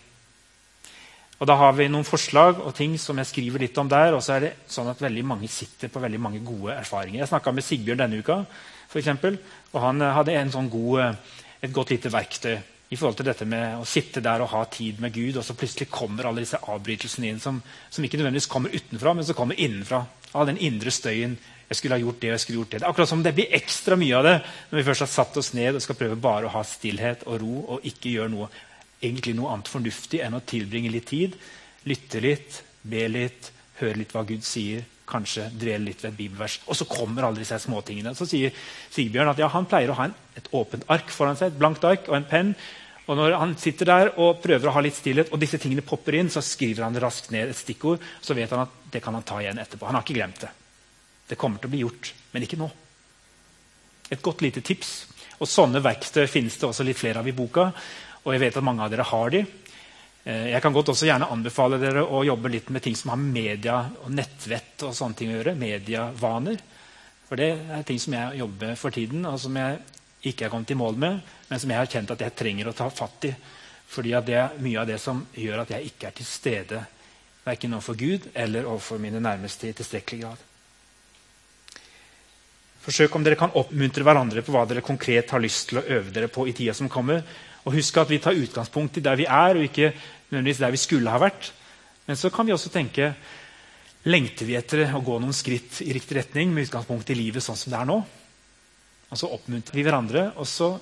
Og 1.38 1.46
Da 1.48 1.54
har 1.56 1.72
vi 1.78 1.86
noen 1.88 2.04
forslag 2.04 2.60
og 2.60 2.74
ting 2.76 2.98
som 3.00 3.16
jeg 3.16 3.30
skriver 3.30 3.62
litt 3.64 3.78
om 3.80 3.88
der. 3.88 4.12
Og 4.18 4.20
så 4.20 4.36
er 4.36 4.44
det 4.44 4.54
sånn 4.68 4.92
at 4.92 5.00
veldig 5.00 5.24
mange 5.24 5.48
sitter 5.48 5.88
på 5.88 6.02
veldig 6.02 6.20
mange 6.20 6.44
gode 6.44 6.76
erfaringer. 6.76 7.22
Jeg 7.22 7.32
snakka 7.32 7.56
med 7.56 7.64
Sigbjørn 7.64 8.04
denne 8.04 8.20
uka, 8.20 8.42
for 8.88 9.00
eksempel, 9.00 9.38
og 9.72 9.80
han 9.80 10.02
eh, 10.02 10.16
hadde 10.16 10.42
sånn 10.52 10.68
god, 10.72 10.98
eh, 11.06 11.38
et 11.64 11.72
godt 11.72 11.96
lite 11.96 12.12
verktøy 12.12 12.58
i 12.88 12.96
forhold 12.96 13.18
til 13.18 13.28
dette 13.28 13.44
med 13.48 13.82
å 13.82 13.86
sitte 13.88 14.22
der 14.24 14.40
og 14.40 14.52
ha 14.54 14.62
tid 14.72 15.00
med 15.02 15.12
Gud, 15.12 15.36
og 15.36 15.44
så 15.44 15.56
plutselig 15.58 15.90
kommer 15.92 16.28
alle 16.28 16.44
disse 16.44 16.60
avbrytelsene 16.72 17.28
inn 17.28 17.40
som, 17.42 17.60
som 17.92 18.04
ikke 18.04 18.20
nødvendigvis 18.20 18.48
kommer 18.48 18.72
utenfra, 18.72 19.12
men 19.14 19.26
som 19.28 19.36
kommer 19.36 19.60
innenfra. 19.60 20.06
All 20.32 20.48
den 20.48 20.60
indre 20.64 20.92
støyen. 20.92 21.36
Jeg 21.68 21.76
skulle 21.76 21.98
ha 21.98 22.00
gjort 22.00 22.22
det, 22.22 22.30
jeg 22.32 22.40
skulle 22.40 22.62
gjort 22.62 22.70
det. 22.72 22.80
Det 22.80 22.88
akkurat 22.88 23.10
som 23.10 23.22
det 23.24 23.34
blir 23.36 23.52
ekstra 23.58 23.96
mye 24.00 24.16
av 24.16 24.24
det 24.24 24.36
når 24.70 24.78
vi 24.78 24.86
først 24.86 25.04
har 25.04 25.12
satt 25.12 25.36
oss 25.36 25.52
ned 25.56 25.76
og 25.76 25.84
skal 25.84 25.98
prøve 26.00 26.16
bare 26.16 26.48
å 26.48 26.54
ha 26.54 26.62
stillhet 26.64 27.26
og 27.28 27.42
ro 27.42 27.56
og 27.74 27.88
ikke 27.88 28.14
gjøre 28.14 28.32
noe 28.32 28.48
egentlig 29.04 29.34
noe 29.36 29.52
annet 29.52 29.68
fornuftig 29.70 30.22
enn 30.24 30.34
å 30.34 30.44
tilbringe 30.48 30.90
litt 30.90 31.06
tid, 31.12 31.36
lytte 31.86 32.22
litt, 32.24 32.62
be 32.82 33.04
litt, 33.12 33.50
høre 33.82 34.00
litt 34.00 34.14
hva 34.16 34.24
Gud 34.26 34.46
sier, 34.46 34.82
kanskje 35.08 35.48
dvele 35.54 35.88
litt 35.88 36.02
ved 36.04 36.12
et 36.12 36.18
bibelvers. 36.18 36.58
Og 36.68 36.76
så 36.78 36.86
kommer 36.88 37.26
alle 37.26 37.42
disse 37.42 37.58
småtingene. 37.62 38.14
Så 38.16 38.26
sier 38.28 38.54
Sigbjørn 38.94 39.32
at 39.32 39.40
ja, 39.40 39.48
han 39.52 39.68
pleier 39.68 39.92
å 39.92 39.96
ha 39.98 40.08
en, 40.08 40.14
et 40.38 40.50
åpent 40.54 40.84
ark 40.92 41.10
foran 41.14 41.38
seg, 41.38 41.52
et 41.52 41.60
blankt 41.60 41.86
ark 41.88 42.10
og 42.10 42.18
en 42.18 42.28
penn. 42.28 42.54
Og 43.08 43.16
når 43.16 43.38
han 43.40 43.54
sitter 43.56 43.88
der 43.88 44.10
og 44.20 44.42
prøver 44.44 44.68
å 44.68 44.74
ha 44.76 44.82
litt 44.84 44.98
stillhet, 44.98 45.32
og 45.32 45.40
disse 45.40 45.60
tingene 45.60 45.84
popper 45.86 46.18
inn, 46.18 46.28
så 46.28 46.44
skriver 46.44 46.84
han 46.84 46.98
raskt 47.00 47.32
ned 47.32 47.48
et 47.48 47.56
stikkord. 47.56 48.04
Så 48.20 48.36
vet 48.36 48.52
han 48.52 48.66
at 48.66 48.74
det 48.92 49.00
kan 49.04 49.16
han 49.16 49.24
ta 49.26 49.40
igjen 49.40 49.60
etterpå. 49.62 49.88
Han 49.88 49.96
har 49.96 50.04
ikke 50.04 50.18
glemt 50.18 50.42
det. 50.44 50.50
Det 51.28 51.38
kommer 51.40 51.60
til 51.60 51.70
å 51.70 51.72
bli 51.72 51.84
gjort, 51.84 52.12
men 52.34 52.44
ikke 52.44 52.60
nå. 52.60 52.68
Et 54.12 54.22
godt 54.24 54.44
lite 54.44 54.60
tips. 54.64 54.92
Og 55.38 55.48
Sånne 55.48 55.80
verktøy 55.84 56.26
finnes 56.28 56.56
det 56.58 56.68
også 56.68 56.84
litt 56.84 57.00
flere 57.00 57.22
av 57.22 57.28
i 57.28 57.36
boka. 57.36 57.70
Og 58.24 58.34
jeg 58.34 58.42
vet 58.42 58.60
at 58.60 58.66
mange 58.66 58.84
av 58.84 58.92
dere 58.92 59.06
har 59.08 59.32
de. 59.32 59.42
Eh, 60.28 60.50
jeg 60.52 60.60
kan 60.60 60.74
godt 60.76 60.90
også 60.92 61.06
gjerne 61.08 61.30
anbefale 61.32 61.78
dere 61.80 62.02
å 62.04 62.20
jobbe 62.26 62.50
litt 62.52 62.68
med 62.74 62.84
ting 62.84 62.96
som 62.98 63.14
har 63.14 63.20
media 63.20 63.78
og 64.04 64.10
nettvett 64.12 64.84
og 64.84 64.96
sånne 64.96 65.16
ting 65.16 65.30
å 65.32 65.38
gjøre. 65.38 65.54
Mediavaner. 65.56 66.58
For 67.28 67.40
det 67.40 67.48
er 67.72 67.86
ting 67.88 68.00
som 68.00 68.16
jeg 68.16 68.42
jobber 68.42 68.74
for 68.80 68.92
tiden, 68.92 69.24
og 69.28 69.38
som 69.40 69.56
jeg 69.56 69.78
ikke 70.28 70.46
er 70.46 70.52
kommet 70.52 70.72
i 70.72 70.76
mål 70.76 71.00
med, 71.00 71.32
men 71.48 71.60
som 71.60 71.72
jeg 71.72 71.80
har 71.80 71.90
kjent 71.92 72.12
at 72.12 72.24
jeg 72.24 72.36
trenger 72.36 72.68
å 72.68 72.76
ta 72.76 72.88
fatt 72.92 73.28
i. 73.28 73.32
Fordi 73.88 74.12
det 74.26 74.36
er 74.36 74.60
mye 74.60 74.82
av 74.82 74.88
det 74.88 74.98
som 75.00 75.22
gjør 75.32 75.62
at 75.62 75.72
jeg 75.76 75.92
ikke 75.92 76.10
er 76.10 76.16
til 76.18 76.28
stede 76.28 76.82
verken 77.46 77.78
overfor 77.78 77.96
Gud 77.96 78.28
eller 78.34 78.68
overfor 78.68 79.00
mine 79.00 79.22
nærmeste 79.24 79.70
i 79.70 79.76
tilstrekkelig 79.76 80.20
grad. 80.26 80.44
Forsøk 82.84 83.16
om 83.16 83.24
dere 83.24 83.36
kan 83.36 83.54
oppmuntre 83.56 84.04
hverandre 84.04 84.44
på 84.44 84.52
hva 84.52 84.66
dere 84.68 84.84
konkret 84.84 85.32
har 85.32 85.40
lyst 85.44 85.70
til 85.70 85.80
å 85.80 85.86
øve 85.86 86.12
dere 86.12 86.28
på 86.32 86.46
i 86.48 86.54
tida 86.56 86.76
som 86.76 86.90
kommer. 86.92 87.24
Og 87.64 87.74
husk 87.76 87.96
at 88.00 88.12
vi 88.12 88.20
tar 88.22 88.38
utgangspunkt 88.38 88.96
i 88.96 89.04
der 89.04 89.18
vi 89.20 89.26
er, 89.28 89.58
og 89.58 89.66
ikke 89.66 89.92
nødvendigvis 90.28 90.62
der 90.62 90.74
vi 90.74 90.80
skulle 90.80 91.12
ha 91.12 91.20
vært. 91.22 91.50
Men 92.08 92.16
så 92.16 92.30
kan 92.32 92.46
vi 92.48 92.54
også 92.54 92.72
tenke 92.72 93.12
lengter 94.08 94.48
vi 94.48 94.56
etter 94.56 94.86
å 94.94 95.02
gå 95.04 95.18
noen 95.20 95.36
skritt 95.36 95.82
i 95.84 95.92
riktig 95.96 96.20
retning 96.20 96.52
med 96.54 96.68
utgangspunkt 96.68 97.10
i 97.12 97.18
livet 97.18 97.44
sånn 97.44 97.58
som 97.58 97.72
det 97.72 97.80
er 97.80 97.88
nå. 97.88 97.98
Og 99.08 99.20
så 99.20 99.30
oppmuntrer 99.32 99.76
vi 99.76 99.84
hverandre, 99.86 100.24
og 100.36 100.48
så 100.48 100.72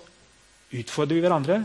utfordrer 0.74 1.18
vi 1.18 1.24
hverandre. 1.24 1.60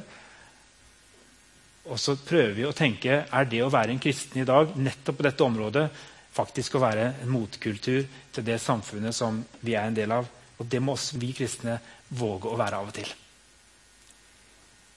Og 1.89 1.97
så 1.99 2.15
prøver 2.21 2.53
vi 2.57 2.65
å 2.69 2.75
tenke 2.77 3.23
er 3.25 3.49
det 3.49 3.63
å 3.65 3.71
være 3.73 3.95
en 3.95 4.01
kristen 4.01 4.43
i 4.43 4.47
dag 4.47 4.75
nettopp 4.77 5.17
på 5.17 5.25
dette 5.25 5.45
området 5.45 5.87
faktisk 6.31 6.77
å 6.77 6.83
være 6.83 7.07
en 7.23 7.31
motkultur 7.31 8.05
til 8.31 8.45
det 8.47 8.59
samfunnet 8.63 9.15
som 9.15 9.41
vi 9.65 9.75
er 9.75 9.89
en 9.89 9.97
del 9.97 10.13
av. 10.15 10.29
Og 10.61 10.69
det 10.69 10.79
må 10.83 10.95
også 10.95 11.19
vi 11.19 11.33
kristne 11.35 11.79
våge 12.15 12.49
å 12.49 12.59
være 12.59 12.79
av 12.79 12.91
og 12.91 12.95
til. 12.95 13.09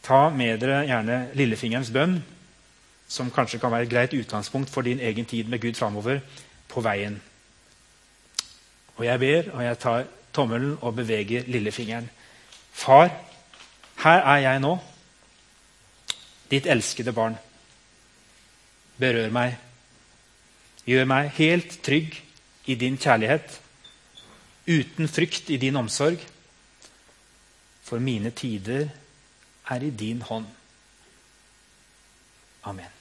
Ta 0.04 0.28
med 0.30 0.60
dere 0.60 0.84
gjerne 0.84 1.18
lillefingerens 1.38 1.90
bønn, 1.94 2.18
som 3.08 3.30
kanskje 3.30 3.60
kan 3.60 3.72
være 3.72 3.82
et 3.82 3.90
greit 3.90 4.14
utgangspunkt 4.16 4.70
for 4.70 4.82
din 4.82 5.00
egen 5.00 5.24
tid 5.24 5.44
med 5.44 5.60
Gud 5.60 5.74
framover, 5.74 6.20
på 6.68 6.80
veien. 6.80 7.22
Og 8.96 9.04
jeg 9.04 9.18
ber, 9.18 9.50
og 9.52 9.64
jeg 9.64 9.78
tar 9.78 10.04
tommelen 10.34 10.78
og 10.80 10.96
beveger 10.96 11.46
lillefingeren. 11.46 12.10
Far, 12.72 13.10
her 14.04 14.20
er 14.20 14.36
jeg 14.36 14.60
nå, 14.60 14.78
ditt 16.50 16.66
elskede 16.66 17.12
barn. 17.12 17.36
Berør 18.98 19.30
meg. 19.34 19.56
Gjør 20.86 21.06
meg 21.08 21.30
helt 21.38 21.78
trygg 21.82 22.20
i 22.66 22.74
din 22.74 22.98
kjærlighet. 22.98 23.60
uten 24.66 25.08
frykt 25.08 25.50
i 25.50 25.56
din 25.56 25.76
omsorg. 25.76 26.18
For 27.82 27.98
mine 27.98 28.30
tider 28.30 28.88
er 29.68 29.80
i 29.82 29.90
din 29.90 30.22
hånd. 30.22 30.46
Amen. 32.64 32.93